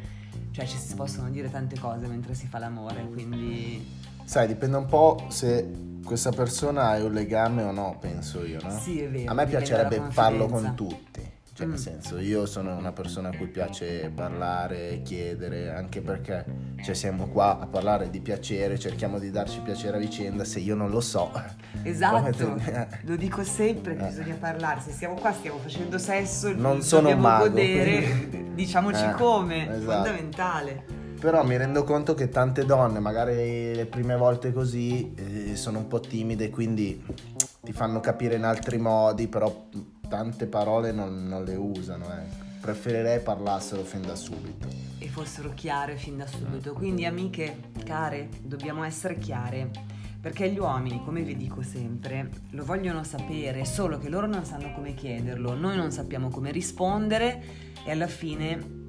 [0.51, 4.85] cioè ci si possono dire tante cose mentre si fa l'amore, quindi Sai, dipende un
[4.85, 5.69] po' se
[6.03, 8.79] questa persona ha un legame o no, penso io, no?
[8.79, 11.32] Sì, è vero, A me piacerebbe farlo con tutti.
[11.55, 11.69] Cioè, Mm.
[11.69, 16.43] nel senso, io sono una persona a cui piace parlare, chiedere, anche perché
[16.83, 20.73] cioè, siamo qua a parlare di piacere, cerchiamo di darci piacere a vicenda, se io
[20.73, 21.31] non lo so.
[21.83, 22.59] Esatto,
[23.03, 24.07] lo dico sempre che Eh.
[24.07, 29.03] bisogna parlare, se siamo qua stiamo facendo sesso, Non sono dobbiamo mago, godere, quindi- diciamoci
[29.03, 29.91] Eh, come, esatto.
[30.03, 30.85] fondamentale.
[31.19, 35.87] Però mi rendo conto che tante donne, magari le prime volte così, eh, sono un
[35.87, 37.01] po' timide, quindi
[37.61, 39.67] ti fanno capire in altri modi, però
[40.07, 42.05] tante parole non, non le usano.
[42.05, 42.51] ecco.
[42.61, 44.67] Preferirei parlassero fin da subito.
[44.97, 49.69] E fossero chiare fin da subito, quindi amiche, care, dobbiamo essere chiare.
[50.21, 54.71] Perché gli uomini, come vi dico sempre, lo vogliono sapere, solo che loro non sanno
[54.73, 57.43] come chiederlo, noi non sappiamo come rispondere
[57.85, 58.85] e alla fine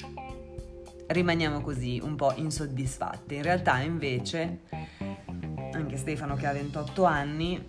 [1.08, 3.34] rimaniamo così un po' insoddisfatti.
[3.34, 4.60] In realtà invece,
[5.72, 7.68] anche Stefano che ha 28 anni,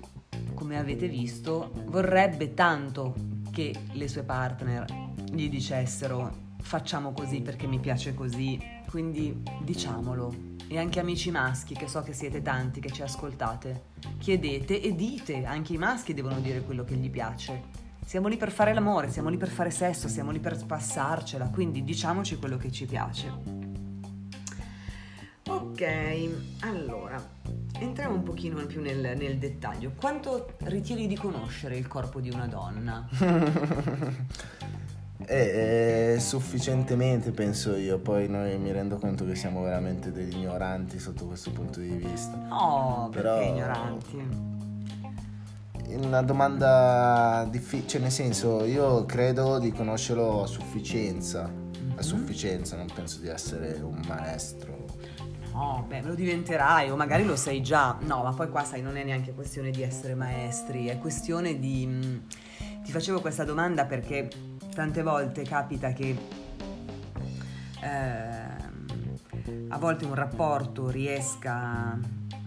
[0.53, 4.85] come avete visto, vorrebbe tanto che le sue partner
[5.31, 10.53] gli dicessero facciamo così perché mi piace così, quindi diciamolo.
[10.67, 15.45] E anche amici maschi, che so che siete tanti che ci ascoltate, chiedete e dite,
[15.45, 17.83] anche i maschi devono dire quello che gli piace.
[18.03, 21.85] Siamo lì per fare l'amore, siamo lì per fare sesso, siamo lì per passarcela, quindi
[21.85, 23.31] diciamoci quello che ci piace.
[25.47, 26.29] Ok,
[26.61, 27.23] allora,
[27.79, 29.91] entriamo un pochino più nel, nel dettaglio.
[29.95, 33.07] Quanto ritieni di conoscere il corpo di una donna?
[35.27, 40.99] E eh, sufficientemente penso io, poi noi mi rendo conto che siamo veramente degli ignoranti
[40.99, 42.35] sotto questo punto di vista.
[42.35, 44.53] No, perché Però- ignoranti?
[45.87, 51.49] Una domanda difficile, cioè nel senso io credo di conoscerlo a sufficienza,
[51.95, 54.84] a sufficienza, non penso di essere un maestro.
[55.55, 57.97] No, beh, lo diventerai o magari lo sei già.
[58.01, 61.87] No, ma poi qua sai, non è neanche questione di essere maestri, è questione di...
[61.87, 64.27] mh, Ti facevo questa domanda perché
[64.73, 66.17] tante volte capita che
[67.81, 71.97] ehm, a volte un rapporto riesca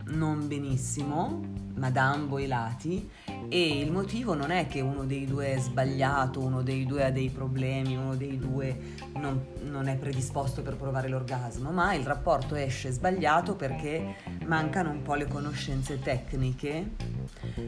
[0.08, 1.40] non benissimo,
[1.76, 3.08] ma da ambo i lati,
[3.48, 7.10] e il motivo non è che uno dei due è sbagliato, uno dei due ha
[7.10, 8.78] dei problemi, uno dei due
[9.14, 15.02] non, non è predisposto per provare l'orgasmo, ma il rapporto esce sbagliato perché mancano un
[15.02, 16.90] po' le conoscenze tecniche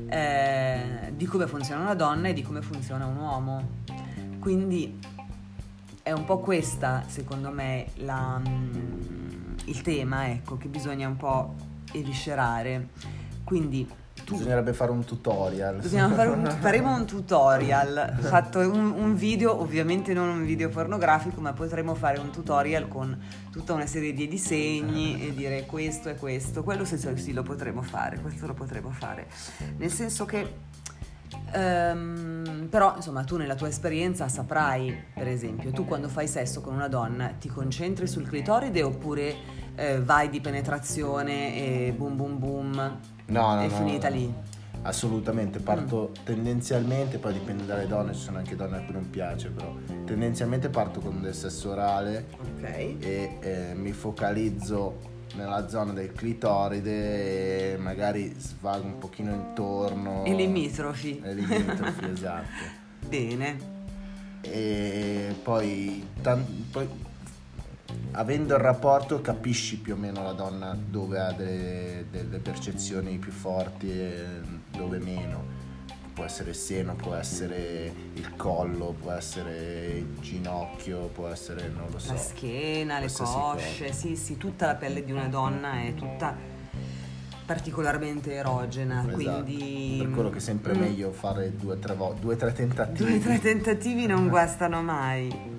[0.08, 3.68] eh, di come funziona una donna e di come funziona un uomo.
[4.38, 4.98] Quindi
[6.02, 11.54] è un po' questa, secondo me, la, mm, il tema, ecco, che bisogna un po'
[11.92, 12.88] eviscerare.
[13.44, 13.88] Quindi
[14.30, 15.82] tu, Bisognerebbe fare un tutorial.
[15.82, 21.52] Fare un, faremo un tutorial, fatto un, un, video, ovviamente non un video pornografico, ma
[21.52, 23.18] potremo fare un tutorial con
[23.50, 26.62] tutta una serie di disegni e dire questo e questo.
[26.62, 29.26] Quello sì, sì lo potremo fare, questo lo potremo fare.
[29.76, 30.78] Nel senso che
[31.52, 36.74] Um, però insomma tu nella tua esperienza saprai per esempio tu quando fai sesso con
[36.74, 39.34] una donna ti concentri sul clitoride oppure
[39.76, 42.98] eh, vai di penetrazione e boom boom boom
[43.30, 44.14] no, no, è no, finita no.
[44.14, 44.34] lì
[44.82, 46.24] assolutamente parto mm.
[46.24, 49.74] tendenzialmente poi dipende dalle donne ci sono anche donne a cui non piace però
[50.06, 52.96] tendenzialmente parto con del sesso orale okay.
[52.98, 60.24] e eh, mi focalizzo nella zona del clitoride e magari svago un pochino intorno.
[60.24, 61.20] E limitrofi.
[61.22, 62.46] E limitrofi, esatto.
[63.06, 63.78] Bene.
[64.40, 66.88] E poi, tan- poi,
[68.12, 73.32] avendo il rapporto capisci più o meno la donna dove ha delle, delle percezioni più
[73.32, 74.24] forti e
[74.70, 75.58] dove meno
[76.12, 81.86] può essere il seno, può essere il collo, può essere il ginocchio, può essere, non
[81.90, 82.12] lo so.
[82.12, 83.92] La schiena, le cosce, cosa.
[83.92, 86.36] sì, sì, tutta la pelle di una donna è tutta
[87.46, 89.14] particolarmente erogena, esatto.
[89.14, 89.96] quindi...
[89.98, 90.78] Per quello che è sempre mm.
[90.78, 93.08] meglio fare due o tre, vo- due, tre tentativi.
[93.08, 95.58] Due o tre tentativi non guastano mai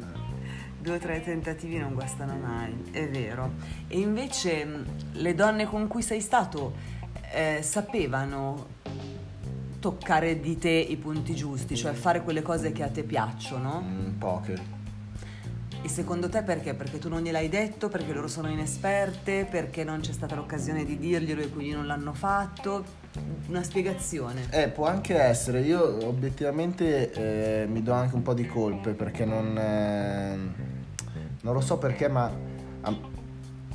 [0.82, 3.54] due o tre tentativi non guastano mai, è vero.
[3.88, 6.74] E invece mm, le donne con cui sei stato
[7.32, 8.80] eh, sapevano
[9.80, 13.82] toccare di te i punti giusti, cioè fare quelle cose che a te piacciono?
[13.82, 14.80] Mm, poche.
[15.84, 16.76] E secondo te perché?
[16.76, 21.00] Perché tu non gliel'hai detto, perché loro sono inesperte, perché non c'è stata l'occasione di
[21.00, 22.84] dirglielo e quindi non l'hanno fatto?
[23.48, 24.46] Una spiegazione.
[24.52, 25.62] Eh, può anche essere.
[25.62, 29.58] Io obiettivamente eh, mi do anche un po' di colpe perché non...
[29.58, 30.70] Eh,
[31.41, 32.32] non lo so perché, ma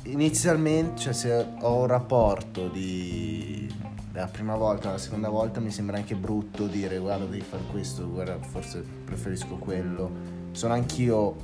[0.03, 3.67] inizialmente, cioè se ho un rapporto di
[4.13, 8.09] la prima volta, la seconda volta mi sembra anche brutto dire guarda devi fare questo,
[8.09, 10.11] guarda forse preferisco quello.
[10.51, 11.35] Sono anch'io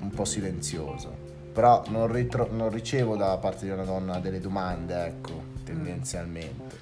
[0.00, 1.10] un po' silenzioso,
[1.52, 6.78] però non, ritro- non ricevo da parte di una donna delle domande, ecco, tendenzialmente.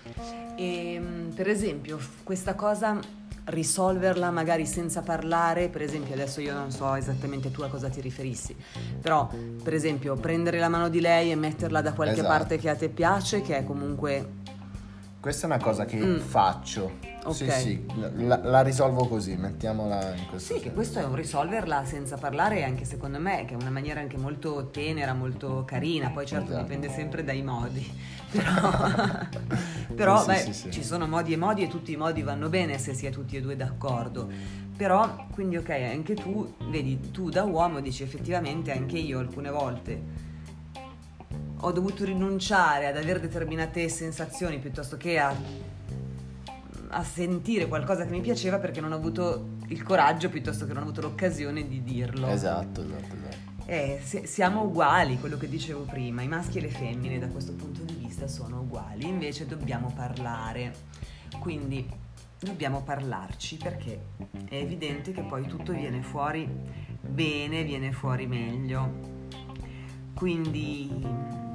[0.57, 2.99] E ehm, per esempio questa cosa
[3.45, 8.01] risolverla magari senza parlare, per esempio adesso io non so esattamente tu a cosa ti
[8.01, 8.55] riferissi,
[9.01, 9.29] però
[9.63, 12.29] per esempio prendere la mano di lei e metterla da qualche esatto.
[12.29, 14.41] parte che a te piace, che è comunque
[15.23, 16.19] questa è una cosa che mm.
[16.19, 17.12] faccio.
[17.25, 17.35] Okay.
[17.35, 20.63] Sì, sì, la, la, risolvo così, mettiamola in questo Sì, senso.
[20.63, 24.17] che questo è un risolverla senza parlare anche secondo me, che è una maniera anche
[24.17, 26.63] molto tenera, molto carina, poi certo esatto.
[26.63, 27.89] dipende sempre dai modi,
[28.33, 29.19] però,
[29.95, 32.77] però sì, beh, sì, ci sono modi e modi e tutti i modi vanno bene
[32.79, 34.29] se si è tutti e due d'accordo,
[34.77, 40.31] però quindi ok, anche tu, vedi, tu da uomo dici effettivamente anche io alcune volte
[41.65, 45.33] ho dovuto rinunciare ad avere determinate sensazioni piuttosto che a,
[46.93, 50.83] a, sentire qualcosa che mi piaceva perché non ho avuto il coraggio piuttosto che non
[50.83, 52.29] ho avuto l'occasione di dirlo.
[52.29, 53.51] Esatto, esatto, esatto.
[53.67, 57.53] Eh, se, siamo uguali, quello che dicevo prima, i maschi e le femmine da questo
[57.53, 60.75] punto di vista sono uguali, invece dobbiamo parlare.
[61.39, 61.89] Quindi
[62.39, 64.01] dobbiamo parlarci perché
[64.49, 66.49] è evidente che poi tutto viene fuori
[67.01, 69.11] bene, viene fuori meglio.
[70.15, 70.91] Quindi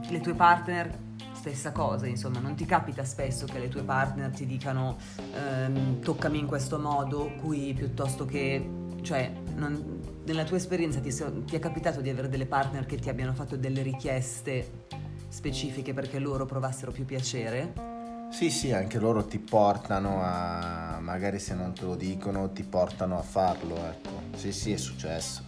[0.10, 1.06] le tue partner
[1.48, 4.98] stessa cosa, insomma, non ti capita spesso che le tue partner ti dicano
[5.34, 8.70] ehm, toccami in questo modo qui piuttosto che,
[9.02, 11.14] cioè, non, nella tua esperienza ti,
[11.46, 14.86] ti, è capitato di avere delle partner che ti abbiano fatto delle richieste
[15.30, 17.96] specifiche perché loro provassero più piacere?
[18.30, 23.18] Sì, sì, anche loro ti portano a, magari se non te lo dicono, ti portano
[23.18, 24.36] a farlo, ecco.
[24.36, 25.44] Sì, sì, è successo.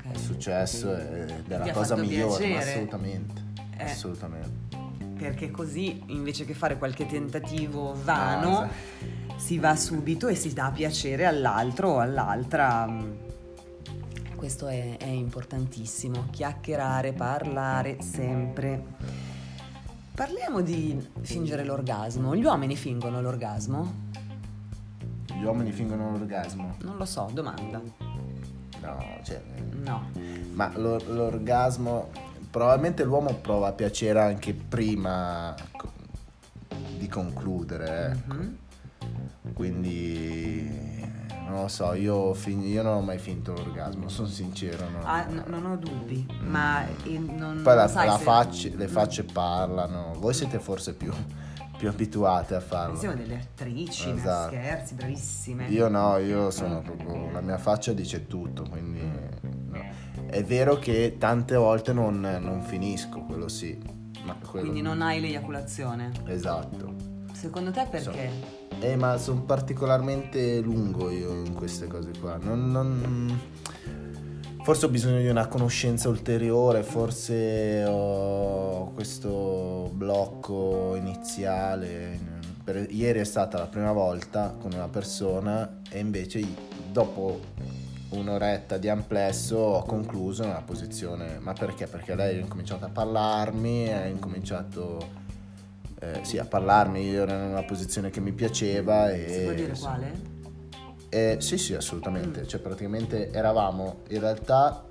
[0.00, 0.12] Okay.
[0.12, 3.42] È successo ed è la cosa migliore, assolutamente.
[3.76, 4.67] Eh, Assolutamente.
[5.18, 8.68] Perché così invece che fare qualche tentativo vano, ah,
[9.36, 12.88] si va subito e si dà piacere all'altro o all'altra.
[14.36, 18.84] Questo è, è importantissimo, chiacchierare, parlare sempre.
[20.14, 22.36] Parliamo di fingere l'orgasmo.
[22.36, 24.06] Gli uomini fingono l'orgasmo?
[25.26, 26.76] Gli uomini fingono l'orgasmo?
[26.82, 27.80] Non lo so, domanda.
[28.80, 29.42] No, cioè...
[29.84, 30.10] No.
[30.54, 32.10] Ma l'orgasmo
[32.50, 35.54] probabilmente l'uomo prova piacere anche prima
[36.98, 38.34] di concludere, ecco.
[38.34, 38.54] Mm-hmm.
[39.54, 41.06] quindi
[41.48, 44.86] non lo so, io, fin- io non ho mai finto l'orgasmo, sono sincero.
[44.90, 48.86] Non, Ah, non ho dubbi, ma eh, non Poi la- sai la se- facce- le
[48.86, 48.90] Mm.
[48.90, 51.10] facce parlano, voi siete forse più,
[51.78, 52.96] più abituate a farlo.
[52.98, 54.48] Siamo delle attrici, ma Esatto.
[54.54, 55.68] scherzi, bravissime.
[55.68, 57.30] Io no, io sono proprio.
[57.30, 59.00] La mia faccia dice tutto, quindi.
[60.30, 63.78] È vero che tante volte non, non finisco, quello sì.
[64.24, 66.10] Ma quello- Quindi non hai l'eiaculazione.
[66.26, 66.94] Esatto.
[67.32, 68.30] Secondo te perché?
[68.80, 72.36] Eh, ma sono particolarmente lungo io in queste cose qua.
[72.40, 73.40] Non, non-
[74.62, 82.18] Forse ho bisogno di una conoscenza ulteriore, forse ho questo blocco iniziale.
[82.64, 86.44] Per- Ieri è stata la prima volta con una persona e invece
[86.92, 87.40] dopo
[88.10, 91.38] un'oretta di amplesso ho concluso nella posizione.
[91.40, 91.86] Ma perché?
[91.86, 95.26] Perché lei ha incominciato a parlarmi, ha incominciato
[96.00, 99.28] eh, sì, a parlarmi, io ero in una posizione che mi piaceva e...
[99.28, 100.36] Si può dire quale?
[101.10, 102.46] Eh, sì, sì, assolutamente.
[102.46, 104.84] Cioè, praticamente eravamo in realtà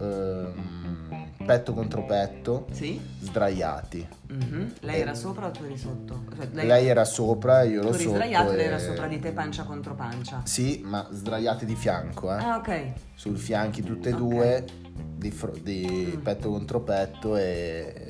[0.00, 3.00] ehm, petto contro petto, Sì?
[3.20, 4.06] sdraiati.
[4.28, 4.74] Mhm.
[4.80, 6.24] Lei era sopra o tu eri sotto?
[6.36, 8.14] Cioè, Lei, era sopra, io tu ero eri sotto.
[8.16, 10.40] sdraiato e lei era sopra di te pancia contro pancia.
[10.44, 12.42] Sì, ma sdraiati di fianco, eh.
[12.42, 12.92] Ah, ok.
[13.14, 14.18] Sul fianchi tutte e Ok.
[14.18, 14.64] due,
[15.16, 16.20] di, fro- di Mm.
[16.20, 18.08] petto contro petto e,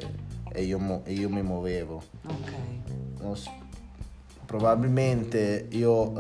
[0.52, 2.02] e io, mo- e io mi muovevo.
[2.26, 2.52] Ok.
[3.20, 3.50] Non s-
[4.46, 6.12] probabilmente io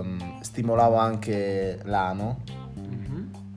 [0.00, 2.40] ehm, stimolavo anche l'ano.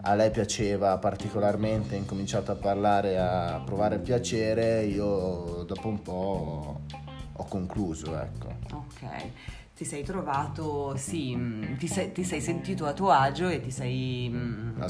[0.07, 6.79] A lei piaceva particolarmente, ha incominciato a parlare, a provare piacere, io dopo un po'
[7.33, 8.47] ho concluso, ecco.
[8.71, 9.05] Ok.
[9.75, 13.69] Ti sei trovato, sì, mm, ti sei, ti sei sentito a tuo agio e ti
[13.69, 14.81] sei mm,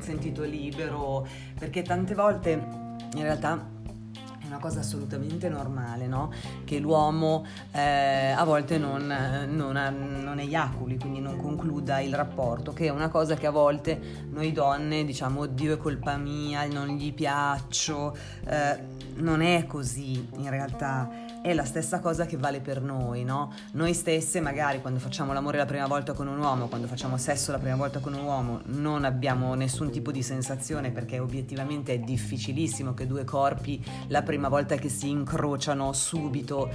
[0.00, 1.24] sentito libero,
[1.56, 3.73] perché tante volte in realtà
[4.54, 6.32] una cosa assolutamente normale, no?
[6.64, 9.04] Che l'uomo eh, a volte non,
[9.50, 13.50] non, ha- non eiaculi, quindi non concluda il rapporto, che è una cosa che a
[13.50, 14.00] volte
[14.30, 18.78] noi donne diciamo, oddio è colpa mia, non gli piaccio, eh,
[19.16, 21.33] non è così in realtà.
[21.44, 23.52] È la stessa cosa che vale per noi, no?
[23.72, 27.52] Noi stesse, magari quando facciamo l'amore la prima volta con un uomo, quando facciamo sesso
[27.52, 31.98] la prima volta con un uomo, non abbiamo nessun tipo di sensazione perché obiettivamente è
[31.98, 36.70] difficilissimo che due corpi la prima volta che si incrociano subito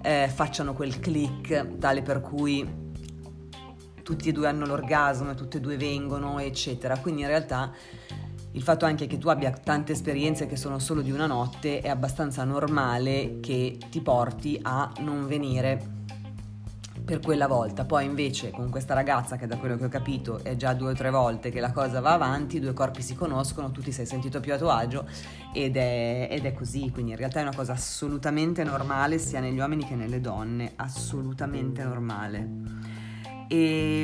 [0.00, 2.66] eh, facciano quel click tale per cui
[4.02, 6.96] tutti e due hanno l'orgasmo e tutti e due vengono, eccetera.
[6.96, 7.72] Quindi in realtà
[8.54, 11.88] il fatto anche che tu abbia tante esperienze che sono solo di una notte è
[11.88, 15.92] abbastanza normale che ti porti a non venire
[17.04, 17.84] per quella volta.
[17.84, 20.94] Poi invece con questa ragazza che da quello che ho capito è già due o
[20.94, 24.06] tre volte che la cosa va avanti, i due corpi si conoscono, tu ti sei
[24.06, 25.04] sentito più a tuo agio
[25.52, 29.58] ed è, ed è così, quindi in realtà è una cosa assolutamente normale sia negli
[29.58, 32.48] uomini che nelle donne, assolutamente normale.
[33.48, 34.02] E,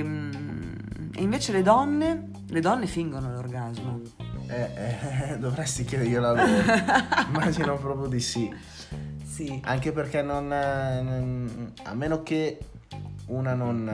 [1.14, 4.19] e invece le donne, le donne fingono l'orgasmo.
[4.50, 4.70] Eh,
[5.32, 6.62] eh, dovresti chiederglielo a loro.
[7.28, 8.52] Immagino proprio di sì.
[9.24, 9.60] Sì.
[9.64, 12.58] Anche perché non, eh, non- a meno che
[13.26, 13.88] una non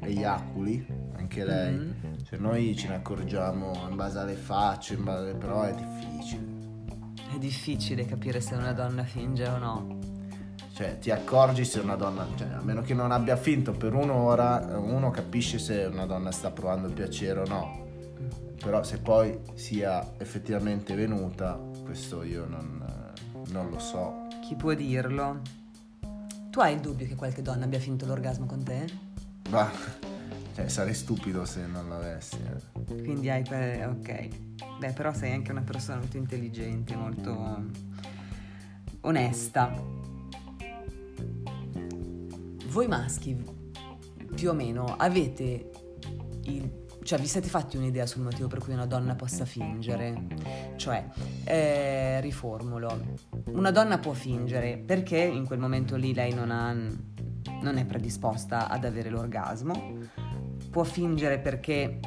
[0.00, 0.84] eh, eiaculi,
[1.16, 2.24] anche lei, Mhm.
[2.24, 6.50] cioè noi ce ne accorgiamo in base alle facce, in base- però è difficile.
[7.34, 9.98] È difficile capire se una donna finge o no.
[10.74, 14.70] Cioè ti accorgi se una donna, cioè, a meno che non abbia finto per un'ora,
[14.72, 17.81] eh, uno capisce se una donna sta provando piacere o no.
[18.62, 23.12] Però se poi sia effettivamente venuta, questo io non,
[23.48, 24.28] non lo so.
[24.40, 25.40] Chi può dirlo?
[26.50, 28.84] Tu hai il dubbio che qualche donna abbia finto l'orgasmo con te?
[29.50, 29.68] Ma
[30.54, 32.36] cioè, sarei stupido se non l'avessi.
[32.36, 33.02] eh.
[33.02, 34.28] Quindi hai ok.
[34.78, 37.64] Beh, però sei anche una persona molto intelligente, molto
[39.00, 39.74] onesta.
[42.66, 43.36] Voi maschi,
[44.34, 45.70] più o meno, avete
[46.44, 50.26] il cioè vi siete fatti un'idea sul motivo per cui una donna possa fingere?
[50.76, 51.04] Cioè,
[51.44, 53.16] eh, riformulo,
[53.52, 58.68] una donna può fingere perché in quel momento lì lei non, ha, non è predisposta
[58.68, 59.98] ad avere l'orgasmo,
[60.70, 61.98] può fingere perché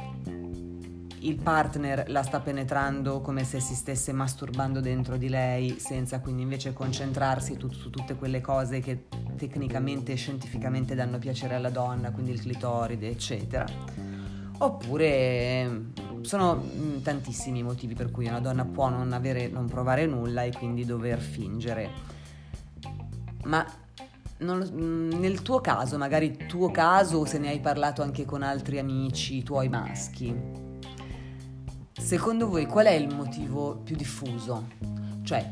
[1.20, 6.42] il partner la sta penetrando come se si stesse masturbando dentro di lei senza quindi
[6.42, 12.10] invece concentrarsi tu- su tutte quelle cose che tecnicamente e scientificamente danno piacere alla donna,
[12.10, 13.66] quindi il clitoride, eccetera.
[14.58, 15.80] Oppure eh,
[16.22, 20.42] sono mm, tantissimi i motivi per cui una donna può non, avere, non provare nulla
[20.42, 21.90] e quindi dover fingere.
[23.44, 23.64] Ma
[24.38, 28.78] non mm, nel tuo caso, magari tuo caso, se ne hai parlato anche con altri
[28.78, 30.34] amici tuoi maschi,
[31.92, 34.68] secondo voi qual è il motivo più diffuso?
[35.22, 35.50] Cioè,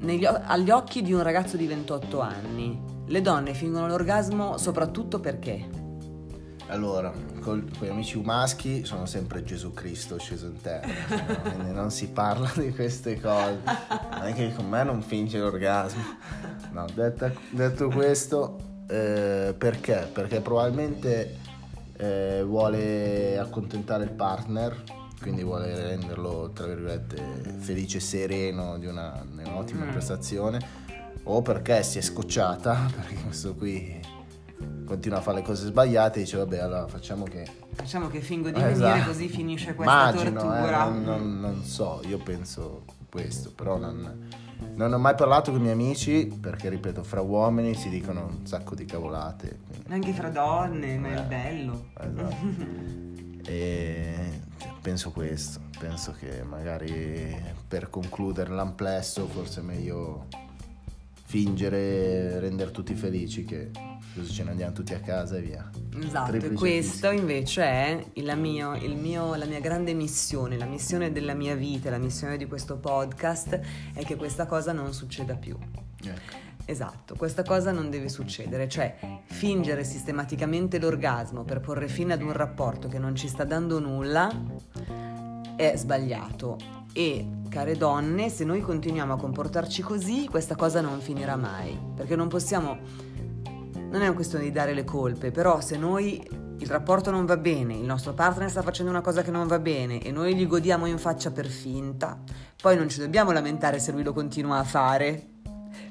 [0.00, 5.85] negli agli occhi di un ragazzo di 28 anni, Le donne fingono l'orgasmo soprattutto perché?
[6.68, 11.40] Allora, con gli amici maschi sono sempre Gesù Cristo sceso in terra, no?
[11.42, 13.60] quindi non si parla di queste cose.
[14.10, 16.02] Anche con me non finge l'orgasmo.
[16.72, 18.56] No, detta, detto questo,
[18.88, 20.08] eh, perché?
[20.12, 21.38] Perché probabilmente
[21.96, 24.82] eh, vuole accontentare il partner,
[25.20, 27.16] quindi vuole renderlo, tra virgolette,
[27.58, 29.90] felice e sereno di, una, di un'ottima mm.
[29.90, 30.60] prestazione,
[31.24, 34.05] o perché si è scocciata, perché questo qui
[34.86, 38.50] continua a fare le cose sbagliate e dice vabbè allora facciamo che facciamo che fingo
[38.50, 38.78] di esatto.
[38.78, 43.76] venire così finisce questa Immagino, tortura eh, non, non, non, so io penso questo però
[43.76, 44.28] non,
[44.74, 48.46] non, ho mai parlato con i miei amici perché ripeto fra uomini si dicono un
[48.46, 49.92] sacco di cavolate quindi.
[49.92, 52.36] anche fra donne ma eh, è bello esatto.
[53.44, 54.40] e
[54.80, 57.36] penso questo penso che magari
[57.68, 60.26] per concludere l'amplesso forse è meglio
[61.24, 63.70] fingere rendere tutti felici che
[64.16, 65.70] così ce ne andiamo tutti a casa e via.
[66.02, 71.54] Esatto, e questo invece è mio, mio, la mia grande missione, la missione della mia
[71.54, 73.60] vita, la missione di questo podcast
[73.94, 75.56] è che questa cosa non succeda più.
[76.02, 76.44] Ecco.
[76.68, 78.96] Esatto, questa cosa non deve succedere, cioè
[79.26, 84.28] fingere sistematicamente l'orgasmo per porre fine ad un rapporto che non ci sta dando nulla
[85.54, 86.58] è sbagliato
[86.92, 92.16] e care donne, se noi continuiamo a comportarci così, questa cosa non finirà mai, perché
[92.16, 92.78] non possiamo
[93.90, 96.22] non è una questione di dare le colpe, però se noi
[96.58, 99.58] il rapporto non va bene, il nostro partner sta facendo una cosa che non va
[99.58, 102.18] bene e noi gli godiamo in faccia per finta,
[102.60, 105.24] poi non ci dobbiamo lamentare se lui lo continua a fare,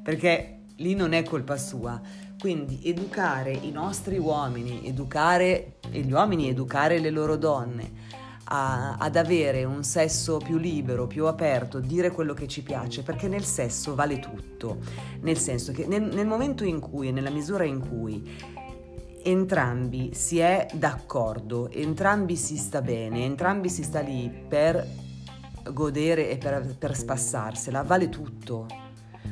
[0.03, 1.99] perché lì non è colpa sua.
[2.37, 8.04] Quindi educare i nostri uomini, educare gli uomini educare le loro donne
[8.45, 13.27] a, ad avere un sesso più libero, più aperto, dire quello che ci piace, perché
[13.27, 14.77] nel sesso vale tutto,
[15.21, 18.23] nel senso che nel, nel momento in cui, nella misura in cui
[19.23, 24.85] entrambi si è d'accordo, entrambi si sta bene, entrambi si sta lì per
[25.71, 28.84] godere e per, per spassarsela, vale tutto.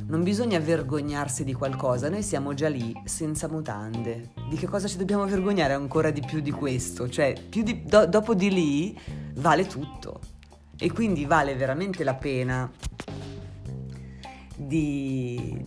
[0.05, 4.33] Non bisogna vergognarsi di qualcosa, noi siamo già lì senza mutande.
[4.49, 7.09] Di che cosa ci dobbiamo vergognare ancora di più di questo?
[7.09, 8.99] Cioè, di, do, dopo di lì
[9.35, 10.19] vale tutto.
[10.77, 12.69] E quindi vale veramente la pena
[14.55, 15.63] di,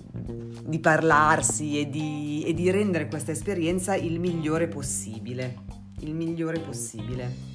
[0.64, 5.64] di parlarsi e di, e di rendere questa esperienza il migliore possibile.
[6.00, 7.54] Il migliore possibile.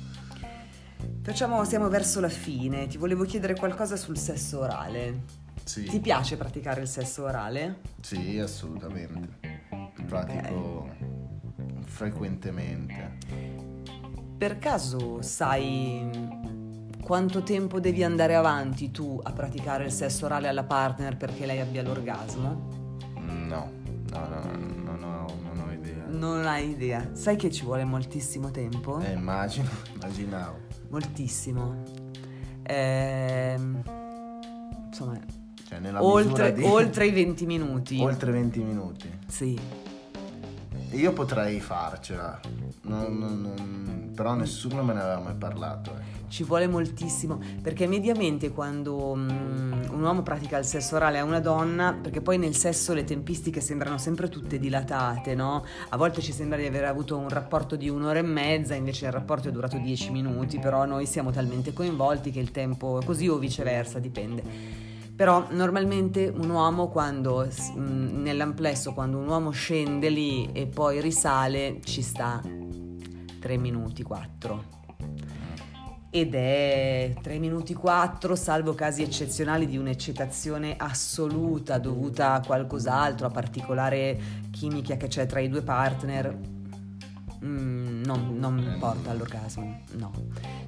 [1.21, 2.87] Facciamo, siamo verso la fine.
[2.87, 5.40] Ti volevo chiedere qualcosa sul sesso orale.
[5.63, 5.83] Sì.
[5.83, 7.79] Ti piace praticare il sesso orale?
[8.01, 9.39] Sì, assolutamente.
[10.05, 11.07] Pratico okay.
[11.85, 13.17] frequentemente.
[14.37, 16.09] Per caso sai
[17.01, 21.59] quanto tempo devi andare avanti tu a praticare il sesso orale alla partner perché lei
[21.59, 22.69] abbia l'orgasmo?
[23.19, 23.71] No,
[24.09, 26.05] no, no, no non, ho, non ho idea.
[26.07, 27.09] Non hai idea.
[27.13, 28.99] Sai che ci vuole moltissimo tempo?
[28.99, 30.57] Eh, immagino, immaginavo.
[30.89, 31.83] Moltissimo.
[32.63, 33.59] Eh,
[34.87, 35.19] insomma,
[35.71, 36.63] cioè nella oltre, di...
[36.63, 37.99] oltre i 20 minuti.
[38.01, 39.09] Oltre 20 minuti.
[39.25, 39.57] Sì.
[40.91, 42.37] Io potrei farcela,
[42.81, 45.91] non, non, non, però nessuno me ne aveva mai parlato.
[45.91, 46.27] Ecco.
[46.27, 51.39] Ci vuole moltissimo, perché mediamente quando um, un uomo pratica il sesso orale a una
[51.39, 55.63] donna, perché poi nel sesso le tempistiche sembrano sempre tutte dilatate, no?
[55.89, 59.13] A volte ci sembra di aver avuto un rapporto di un'ora e mezza, invece il
[59.13, 63.29] rapporto è durato 10 minuti, però noi siamo talmente coinvolti che il tempo è così
[63.29, 64.90] o viceversa, dipende.
[65.21, 72.01] Però normalmente un uomo quando nell'amplesso, quando un uomo scende lì e poi risale, ci
[72.01, 72.41] sta
[73.39, 74.63] 3 minuti, 4
[76.09, 83.29] ed è 3 minuti 4, salvo casi eccezionali di un'eccitazione assoluta dovuta a qualcos'altro, a
[83.29, 84.19] particolare
[84.49, 86.35] chimica che c'è tra i due partner,
[87.45, 90.11] mm, non, non porta all'orgasmo, no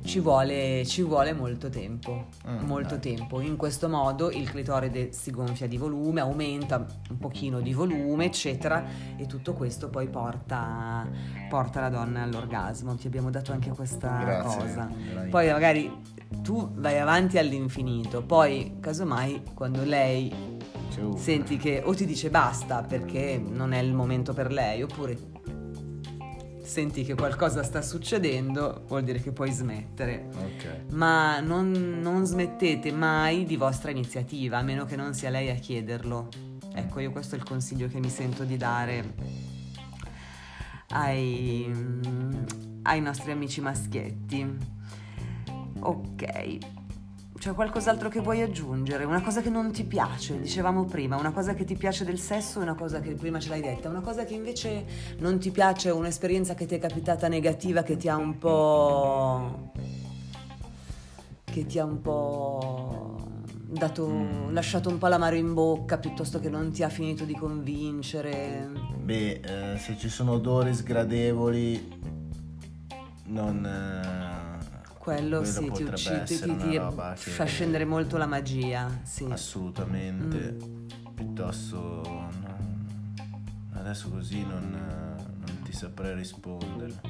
[0.03, 3.15] ci vuole, ci vuole molto tempo, mm, molto dai.
[3.15, 3.39] tempo.
[3.39, 8.83] In questo modo il clitoride si gonfia di volume, aumenta un pochino di volume, eccetera,
[9.15, 11.07] e tutto questo poi porta,
[11.49, 12.95] porta la donna all'orgasmo.
[12.95, 14.89] Ti abbiamo dato anche questa Grazie, cosa.
[14.91, 15.29] Grazie.
[15.29, 16.01] Poi magari
[16.41, 20.51] tu vai avanti all'infinito, poi casomai quando lei
[21.15, 25.32] senti che o ti dice basta perché non è il momento per lei, oppure
[26.63, 30.27] senti che qualcosa sta succedendo, vuol dire che puoi smettere.
[30.31, 30.85] Okay.
[30.91, 35.55] Ma non, non, smettete mai di vostra iniziativa, a meno che non sia lei a
[35.55, 36.29] chiederlo.
[36.73, 39.13] Ecco, io questo è il consiglio che mi sento di dare
[40.89, 41.71] ai,
[42.83, 44.57] ai nostri amici maschietti.
[45.79, 46.57] Ok,
[47.43, 49.03] c'è qualcos'altro che vuoi aggiungere?
[49.03, 52.59] Una cosa che non ti piace, dicevamo prima, una cosa che ti piace del sesso
[52.59, 54.85] e una cosa che prima ce l'hai detta, una cosa che invece
[55.17, 59.73] non ti piace, un'esperienza che ti è capitata negativa, che ti ha un po'...
[61.43, 63.17] che ti ha un po'
[63.57, 64.53] dato, mm.
[64.53, 68.69] lasciato un po' l'amaro in bocca piuttosto che non ti ha finito di convincere?
[69.01, 69.41] Beh,
[69.73, 71.91] eh, se ci sono odori sgradevoli,
[73.25, 73.65] non...
[73.65, 74.32] Eh,
[75.03, 79.01] quello, quello sì, ti uccide, ti, ti, fa scendere molto la magia.
[79.03, 79.25] Sì.
[79.29, 80.57] Assolutamente.
[80.63, 80.87] Mm.
[81.13, 81.77] Piuttosto...
[82.09, 82.57] No,
[83.73, 84.69] adesso così non,
[85.45, 87.01] non ti saprei rispondere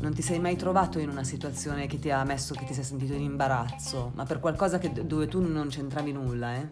[0.00, 2.84] non ti sei mai trovato in una situazione che ti ha messo, che ti sei
[2.84, 6.68] sentito in imbarazzo, ma per qualcosa che, dove tu non c'entravi nulla, eh?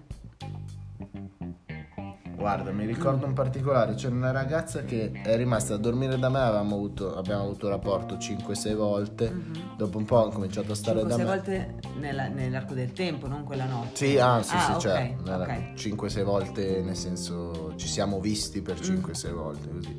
[2.39, 6.39] Guarda, mi ricordo in particolare, c'era una ragazza che è rimasta a dormire da me,
[6.39, 9.77] avevamo avuto, abbiamo avuto rapporto 5-6 volte, mm-hmm.
[9.77, 11.25] dopo un po' ho cominciato a stare 5, da me.
[11.25, 13.97] 5-6 volte nella, nell'arco del tempo, non quella notte?
[13.97, 15.73] Sì, ah, sì, ah, sì, okay, cioè, okay.
[15.75, 19.35] 5-6 volte, nel senso ci siamo visti per 5-6 mm.
[19.35, 19.97] volte, così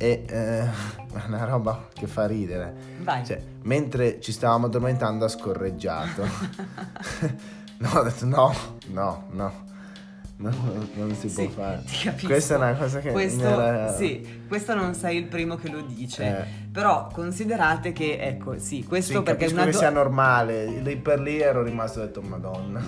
[0.00, 0.68] e eh,
[1.26, 2.74] una roba che fa ridere.
[3.00, 3.24] Vai.
[3.24, 6.22] Cioè, mentre ci stavamo addormentando ha scorreggiato.
[7.78, 8.54] no, ho detto no,
[8.88, 9.66] no, no.
[10.40, 10.50] No,
[10.94, 11.82] non si sì, può fare.
[11.84, 12.26] Ti capisco.
[12.28, 13.92] Questa è una cosa che questo, era...
[13.92, 16.24] Sì, questo non sei il primo che lo dice.
[16.24, 16.44] Eh.
[16.70, 19.64] Però considerate che, ecco, sì, questo sì, perché è una...
[19.64, 20.66] che sia normale.
[20.80, 22.80] Lì per lì ero rimasto e ho detto, madonna.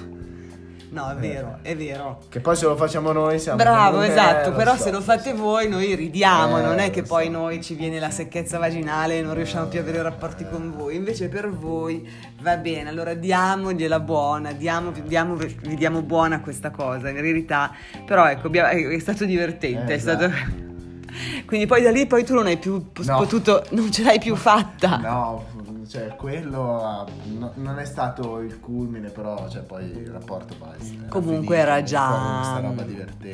[0.90, 2.22] No, è vero, è vero.
[2.28, 3.62] Che poi se lo facciamo noi siamo...
[3.62, 7.26] Bravo, esatto, però so, se lo fate voi noi ridiamo, eh, non è che poi
[7.26, 7.30] so.
[7.30, 10.96] noi ci viene la secchezza vaginale e non riusciamo più a avere rapporti con voi,
[10.96, 12.08] invece per voi
[12.40, 17.72] va bene, allora diamogliela buona, diamo, diamo, vi diamo buona questa cosa, in verità,
[18.04, 20.68] però ecco, è stato divertente, eh, è stato...
[21.46, 23.16] Quindi poi da lì poi tu non hai più no.
[23.16, 24.96] potuto, non ce l'hai più fatta.
[24.98, 25.44] No,
[25.90, 27.06] cioè quello
[27.36, 31.62] no, non è stato il culmine, però cioè, poi il rapporto poi era Comunque finito,
[31.62, 32.62] era già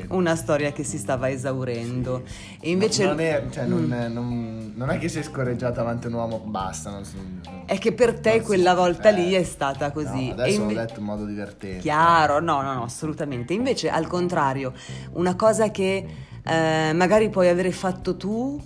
[0.08, 2.22] una storia che si stava esaurendo.
[2.24, 2.56] Sì.
[2.60, 4.12] E invece non, è, cioè, non, mm.
[4.12, 7.04] non, non, è che si è scorreggiata davanti a un uomo, basta.
[7.04, 7.16] Si,
[7.66, 10.28] è che per te quella si, volta eh, lì è stata così.
[10.28, 11.80] No, adesso inve- l'ho detto in modo divertente.
[11.80, 13.52] Chiaro, no, no, no, assolutamente.
[13.52, 14.72] Invece al contrario,
[15.12, 18.60] una cosa che eh, magari puoi avere fatto tu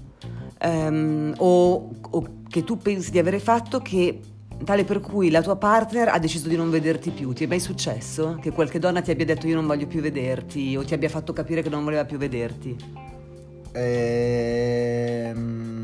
[0.58, 4.20] ehm, o, o che tu pensi di avere fatto che
[4.64, 7.32] tale per cui la tua partner ha deciso di non vederti più.
[7.32, 10.76] Ti è mai successo che qualche donna ti abbia detto io non voglio più vederti
[10.76, 12.76] o ti abbia fatto capire che non voleva più vederti?
[13.72, 15.79] Ehm...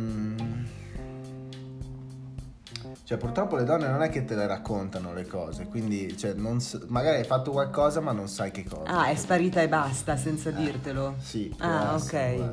[3.06, 6.80] Cioè, purtroppo le donne non è che te le raccontano le cose, quindi cioè, so...
[6.88, 8.82] magari hai fatto qualcosa ma non sai che cosa.
[8.82, 11.14] Ah, è sparita e basta senza eh, dirtelo?
[11.20, 11.54] Sì.
[11.58, 12.50] Ah, essere,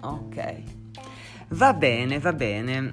[0.00, 0.62] Ok.
[1.48, 2.88] Va bene, va bene.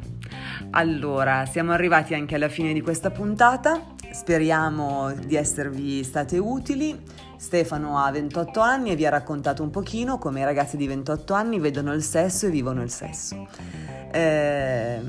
[0.72, 3.82] Allora, siamo arrivati anche alla fine di questa puntata.
[4.12, 7.02] Speriamo di esservi state utili.
[7.38, 11.34] Stefano ha 28 anni e vi ha raccontato un pochino come i ragazzi di 28
[11.34, 13.48] anni vedono il sesso e vivono il sesso.
[14.12, 15.00] Eh,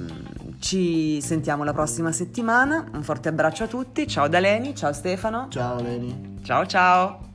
[0.61, 2.87] ci sentiamo la prossima settimana.
[2.93, 4.07] Un forte abbraccio a tutti.
[4.07, 5.49] Ciao da Leni, ciao Stefano.
[5.49, 6.39] Ciao Leni.
[6.43, 7.29] Ciao ciao.